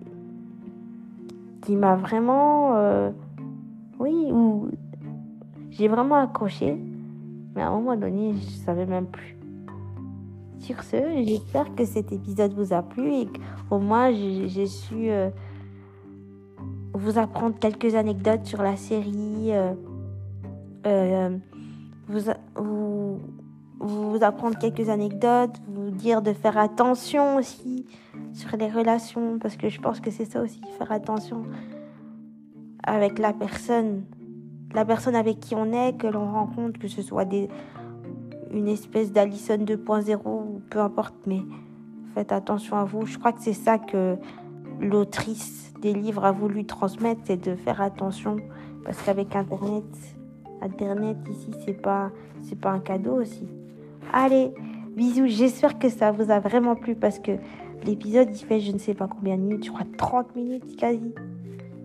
qui 1.61 1.75
m'a 1.75 1.95
vraiment 1.95 2.77
euh, 2.77 3.11
oui 3.99 4.29
où 4.31 4.69
j'ai 5.69 5.87
vraiment 5.87 6.15
accroché 6.15 6.75
mais 7.53 7.61
à 7.61 7.67
un 7.67 7.71
moment 7.71 7.95
donné 7.95 8.33
je 8.33 8.49
savais 8.65 8.87
même 8.87 9.05
plus 9.05 9.37
sur 10.61 10.83
ce. 10.83 10.97
J'espère 11.25 11.73
que 11.75 11.85
cet 11.85 12.11
épisode 12.11 12.53
vous 12.53 12.73
a 12.73 12.81
plu 12.81 13.13
et 13.13 13.27
qu'au 13.69 13.79
moins 13.79 14.11
j'ai 14.11 14.67
su 14.67 15.09
euh, 15.09 15.29
vous 16.93 17.17
apprendre 17.17 17.57
quelques 17.59 17.95
anecdotes 17.95 18.45
sur 18.45 18.61
la 18.61 18.77
série 18.77 19.51
euh, 20.85 21.37
vous, 22.07 22.21
vous 22.55 24.11
vous 24.11 24.23
apprendre 24.23 24.57
quelques 24.57 24.89
anecdotes, 24.89 25.55
vous 25.67 25.89
dire 25.89 26.21
de 26.21 26.33
faire 26.33 26.57
attention 26.57 27.37
aussi 27.37 27.85
sur 28.33 28.55
les 28.57 28.69
relations, 28.69 29.39
parce 29.39 29.57
que 29.57 29.69
je 29.69 29.79
pense 29.79 29.99
que 29.99 30.11
c'est 30.11 30.25
ça 30.25 30.41
aussi, 30.41 30.61
faire 30.77 30.91
attention 30.91 31.43
avec 32.83 33.19
la 33.19 33.33
personne, 33.33 34.03
la 34.73 34.85
personne 34.85 35.15
avec 35.15 35.39
qui 35.39 35.55
on 35.55 35.71
est, 35.71 35.97
que 35.97 36.07
l'on 36.07 36.31
rencontre, 36.31 36.79
que 36.79 36.87
ce 36.87 37.01
soit 37.01 37.25
des, 37.25 37.49
une 38.53 38.67
espèce 38.67 39.11
d'Alison 39.11 39.57
2.0 39.57 40.19
ou 40.25 40.61
peu 40.69 40.79
importe, 40.79 41.15
mais 41.25 41.41
faites 42.13 42.31
attention 42.31 42.77
à 42.77 42.83
vous. 42.83 43.05
Je 43.05 43.17
crois 43.17 43.31
que 43.31 43.41
c'est 43.41 43.53
ça 43.53 43.77
que 43.77 44.17
l'autrice 44.79 45.73
des 45.81 45.93
livres 45.93 46.25
a 46.25 46.31
voulu 46.31 46.65
transmettre, 46.65 47.21
c'est 47.25 47.41
de 47.41 47.55
faire 47.55 47.81
attention, 47.81 48.37
parce 48.83 49.01
qu'avec 49.01 49.35
Internet, 49.35 49.85
Internet 50.61 51.17
ici, 51.29 51.51
c'est 51.65 51.81
pas, 51.81 52.11
c'est 52.41 52.59
pas 52.59 52.71
un 52.71 52.79
cadeau 52.79 53.21
aussi. 53.21 53.47
Allez, 54.13 54.53
bisous. 54.95 55.27
J'espère 55.27 55.79
que 55.79 55.89
ça 55.89 56.11
vous 56.11 56.29
a 56.31 56.39
vraiment 56.39 56.75
plu 56.75 56.95
parce 56.95 57.19
que 57.19 57.31
l'épisode, 57.85 58.29
il 58.31 58.45
fait 58.45 58.59
je 58.59 58.71
ne 58.71 58.77
sais 58.77 58.93
pas 58.93 59.07
combien 59.07 59.37
de 59.37 59.41
minutes, 59.41 59.65
je 59.65 59.71
crois 59.71 59.85
30 59.97 60.35
minutes 60.35 60.75
quasi. 60.77 61.13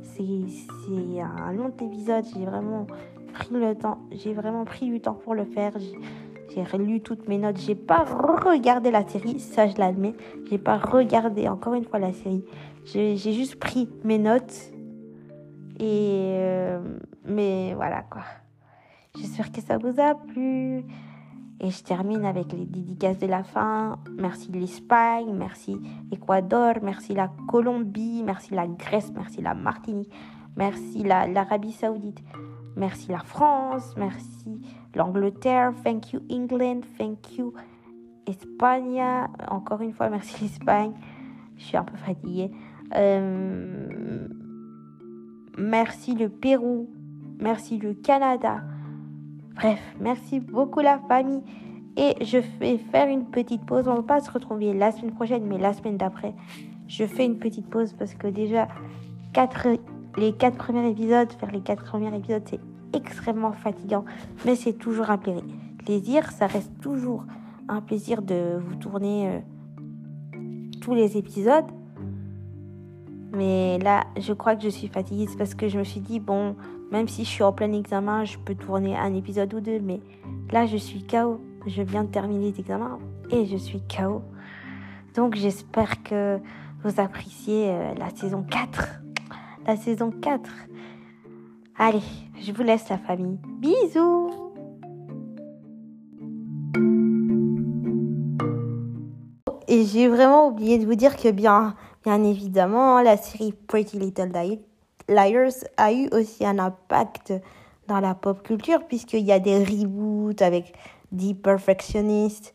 C'est 0.03 1.21
un 1.21 1.53
long 1.53 1.73
épisode. 1.81 2.25
J'ai 2.35 2.45
vraiment 2.45 2.87
pris 3.33 3.55
le 3.55 3.75
temps. 3.75 3.99
J'ai 4.13 4.33
vraiment 4.33 4.65
pris 4.65 4.87
du 4.91 5.01
temps 5.01 5.15
pour 5.15 5.35
le 5.35 5.45
faire. 5.45 5.73
J'ai 6.57 6.63
relu 6.63 7.03
toutes 7.03 7.29
mes 7.29 7.37
notes. 7.37 7.59
J'ai 7.59 7.75
pas 7.75 8.05
regardé 8.05 8.91
la 8.91 9.07
série, 9.07 9.41
ça 9.41 9.67
je 9.67 9.77
l'admets. 9.77 10.15
J'ai 10.49 10.57
pas 10.57 10.79
regardé 10.79 11.49
encore 11.49 11.75
une 11.75 11.85
fois 11.85 11.99
la 11.99 12.15
série. 12.15 12.45
J'ai 12.87 13.17
juste 13.17 13.57
pris 13.57 13.91
mes 14.05 14.19
notes. 14.19 14.73
Et 15.79 16.31
euh, 16.33 16.81
mais 17.27 17.75
voilà 17.75 18.03
quoi. 18.11 18.23
J'espère 19.19 19.53
que 19.53 19.61
ça 19.61 19.77
vous 19.77 20.01
a 20.01 20.15
plu. 20.15 20.85
Et 21.61 21.71
je 21.71 21.83
termine 21.83 22.25
avec 22.25 22.53
les 22.55 22.65
dédicaces 22.65 23.19
de 23.19 23.27
la 23.27 23.43
fin. 23.43 23.99
Merci 24.17 24.51
l'Espagne, 24.51 25.35
merci 25.35 25.77
l'Équateur, 26.11 26.77
merci 26.83 27.13
la 27.13 27.31
Colombie, 27.49 28.23
merci 28.25 28.55
la 28.55 28.67
Grèce, 28.67 29.13
merci 29.15 29.43
la 29.43 29.53
Martinique, 29.53 30.13
merci 30.57 31.03
l'Arabie 31.03 31.73
Saoudite, 31.73 32.23
merci 32.77 33.11
la 33.11 33.21
France, 33.21 33.95
merci 33.97 34.61
l'Angleterre, 34.97 35.73
thank 35.85 36.13
you 36.13 36.21
England, 36.31 36.81
thank 36.99 37.37
you 37.37 37.53
Espagne, 38.27 39.03
encore 39.49 39.81
une 39.83 39.93
fois 39.93 40.09
merci 40.11 40.43
l'Espagne, 40.43 40.93
je 41.57 41.65
suis 41.65 41.77
un 41.77 41.85
peu 41.85 41.97
fatiguée. 41.97 42.51
Euh, 42.97 44.29
merci 45.57 46.15
le 46.15 46.29
Pérou, 46.29 46.89
merci 47.39 47.79
le 47.79 47.95
Canada, 47.95 48.63
Bref, 49.57 49.81
merci 50.01 50.39
beaucoup 50.39 50.81
la 50.81 50.99
famille. 50.99 51.43
Et 51.97 52.23
je 52.23 52.37
vais 52.61 52.77
faire 52.77 53.09
une 53.09 53.25
petite 53.25 53.65
pause. 53.65 53.89
On 53.89 53.93
ne 53.93 53.97
va 53.97 54.03
pas 54.03 54.21
se 54.21 54.31
retrouver 54.31 54.75
la 54.75 54.93
semaine 54.93 55.15
prochaine, 55.15 55.47
mais 55.47 55.57
la 55.57 55.73
semaine 55.73 55.97
d'après. 55.97 56.35
Je 56.89 57.05
fais 57.05 57.25
une 57.25 57.39
petite 57.39 57.67
pause 57.69 57.95
parce 57.95 58.15
que 58.15 58.27
déjà, 58.27 58.69
quatre, 59.33 59.67
les 60.19 60.35
quatre 60.35 60.59
premiers 60.59 60.91
épisodes, 60.91 61.33
faire 61.33 61.51
les 61.51 61.63
quatre 61.63 61.85
premiers 61.85 62.15
épisodes, 62.15 62.43
c'est 62.45 62.61
extrêmement 62.93 63.53
fatigant. 63.53 64.05
Mais 64.45 64.57
c'est 64.57 64.75
toujours 64.75 65.11
un 65.11 65.19
plaisir. 65.19 66.31
Ça 66.33 66.47
reste 66.47 66.73
toujours 66.81 67.25
un 67.69 67.81
plaisir 67.81 68.23
de 68.23 68.59
vous 68.59 68.77
tourner 68.77 69.29
euh, 69.29 70.39
tous 70.81 70.95
les 70.95 71.17
épisodes. 71.17 71.67
Mais 73.33 73.79
là, 73.79 74.05
je 74.19 74.33
crois 74.33 74.57
que 74.57 74.63
je 74.63 74.69
suis 74.69 74.89
fatiguée. 74.89 75.27
Parce 75.37 75.55
que 75.55 75.69
je 75.69 75.79
me 75.79 75.85
suis 75.85 76.01
dit, 76.01 76.21
bon, 76.21 76.57
même 76.91 77.09
si 77.09 77.25
je 77.25 77.29
suis 77.29 77.43
en 77.43 77.53
plein 77.53 77.73
examen, 77.73 78.25
je 78.25 78.39
peux 78.39 78.55
tourner 78.55 78.97
un 78.97 79.15
épisode 79.15 79.53
ou 79.55 79.61
deux, 79.61 79.81
mais 79.81 80.01
là, 80.53 80.67
je 80.67 80.77
suis 80.77 81.05
KO. 81.05 81.41
Je 81.67 81.83
viens 81.83 82.05
de 82.05 82.11
terminer 82.11 82.53
les 82.53 82.61
examens 82.61 82.99
et 83.31 83.45
je 83.45 83.57
suis 83.57 83.81
KO. 83.81 84.23
Donc, 85.17 85.35
j'espère 85.35 86.03
que 86.05 86.39
vous 86.85 87.01
appréciez 87.01 87.71
euh, 87.71 87.95
la 87.95 88.11
saison 88.11 88.45
4. 88.49 89.01
La 89.67 89.77
saison 89.77 90.13
4. 90.13 90.49
Allez, 91.79 92.01
je 92.41 92.53
vous 92.53 92.63
laisse 92.63 92.89
la 92.89 92.97
famille. 92.97 93.39
Bisous 93.59 94.31
Et 99.69 99.85
j'ai 99.85 100.09
vraiment 100.09 100.49
oublié 100.49 100.79
de 100.79 100.87
vous 100.87 100.95
dire 100.95 101.17
que 101.17 101.31
bien, 101.31 101.75
bien 102.03 102.25
évidemment, 102.25 103.03
la 103.03 103.19
série 103.19 103.53
Pretty 103.53 103.99
Little 103.99 104.33
Liars 105.07 105.65
a 105.77 105.93
eu 105.93 106.09
aussi 106.13 106.47
un 106.47 106.59
impact 106.59 107.35
dans 107.89 108.01
la 108.01 108.15
pop 108.15 108.43
culture 108.43 108.87
puisqu'il 108.87 109.27
y 109.27 109.33
a 109.33 109.39
des 109.39 109.63
reboots 109.63 110.41
avec 110.41 110.73
The 111.15 111.35
Perfectionist. 111.35 112.55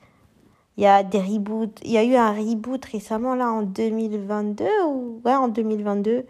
Il 0.77 0.83
y 0.83 0.87
a 0.87 1.03
des 1.03 1.21
reboots. 1.21 1.79
Il 1.83 1.91
y 1.91 1.97
a 1.99 2.03
eu 2.03 2.15
un 2.15 2.31
reboot 2.31 2.83
récemment 2.85 3.35
là 3.35 3.51
en 3.51 3.61
2022 3.61 4.65
ou 4.87 5.21
ouais 5.23 5.35
en 5.35 5.47
2022 5.47 6.25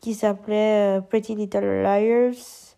qui 0.00 0.14
s'appelait 0.14 0.98
euh, 0.98 1.00
Pretty 1.00 1.34
Little 1.34 1.82
Liars. 1.82 2.74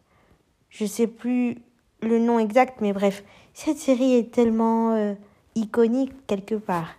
Je 0.70 0.86
sais 0.86 1.06
plus 1.06 1.58
le 2.00 2.18
nom 2.18 2.38
exact 2.38 2.80
mais 2.80 2.92
bref, 2.92 3.22
cette 3.54 3.78
série 3.78 4.14
est 4.14 4.32
tellement 4.32 4.94
euh, 4.94 5.14
iconique 5.54 6.14
quelque 6.26 6.54
part. 6.54 6.94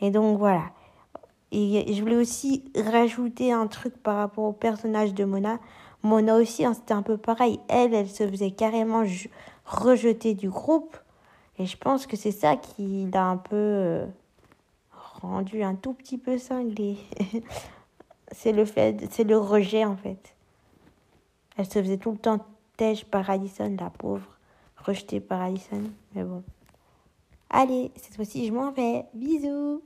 Et 0.00 0.10
donc 0.10 0.38
voilà. 0.38 0.64
Et 1.52 1.92
je 1.94 2.00
voulais 2.00 2.16
aussi 2.16 2.70
rajouter 2.76 3.52
un 3.52 3.66
truc 3.66 3.96
par 4.00 4.16
rapport 4.16 4.44
au 4.44 4.52
personnage 4.52 5.14
de 5.14 5.24
Mona. 5.24 5.58
Mona 6.02 6.36
aussi, 6.36 6.64
hein, 6.64 6.74
c'était 6.74 6.94
un 6.94 7.02
peu 7.02 7.16
pareil. 7.16 7.58
Elle, 7.68 7.92
elle 7.92 8.08
se 8.08 8.26
faisait 8.28 8.52
carrément 8.52 9.04
rejeter 9.66 10.34
du 10.34 10.48
groupe. 10.48 10.96
Et 11.58 11.66
je 11.66 11.76
pense 11.76 12.06
que 12.06 12.16
c'est 12.16 12.30
ça 12.30 12.56
qui 12.56 13.08
l'a 13.12 13.26
un 13.26 13.36
peu 13.36 13.56
euh, 13.56 14.06
rendu 15.20 15.62
un 15.62 15.74
tout 15.74 15.92
petit 15.92 16.18
peu 16.18 16.38
cinglé. 16.38 16.96
c'est 18.30 18.52
le 18.52 18.64
fait, 18.64 19.08
c'est 19.10 19.24
le 19.24 19.38
rejet 19.38 19.84
en 19.84 19.96
fait. 19.96 20.34
Elle 21.56 21.66
se 21.66 21.82
faisait 21.82 21.98
tout 21.98 22.12
le 22.12 22.18
temps 22.18 22.38
têche 22.76 23.04
par 23.04 23.28
Allison, 23.28 23.76
la 23.78 23.90
pauvre, 23.90 24.38
rejetée 24.76 25.20
par 25.20 25.40
Allison. 25.42 25.82
Mais 26.14 26.24
bon. 26.24 26.42
Allez, 27.50 27.90
cette 27.96 28.16
fois-ci, 28.16 28.46
je 28.46 28.52
m'en 28.52 28.70
vais. 28.70 29.04
Bisous 29.12 29.82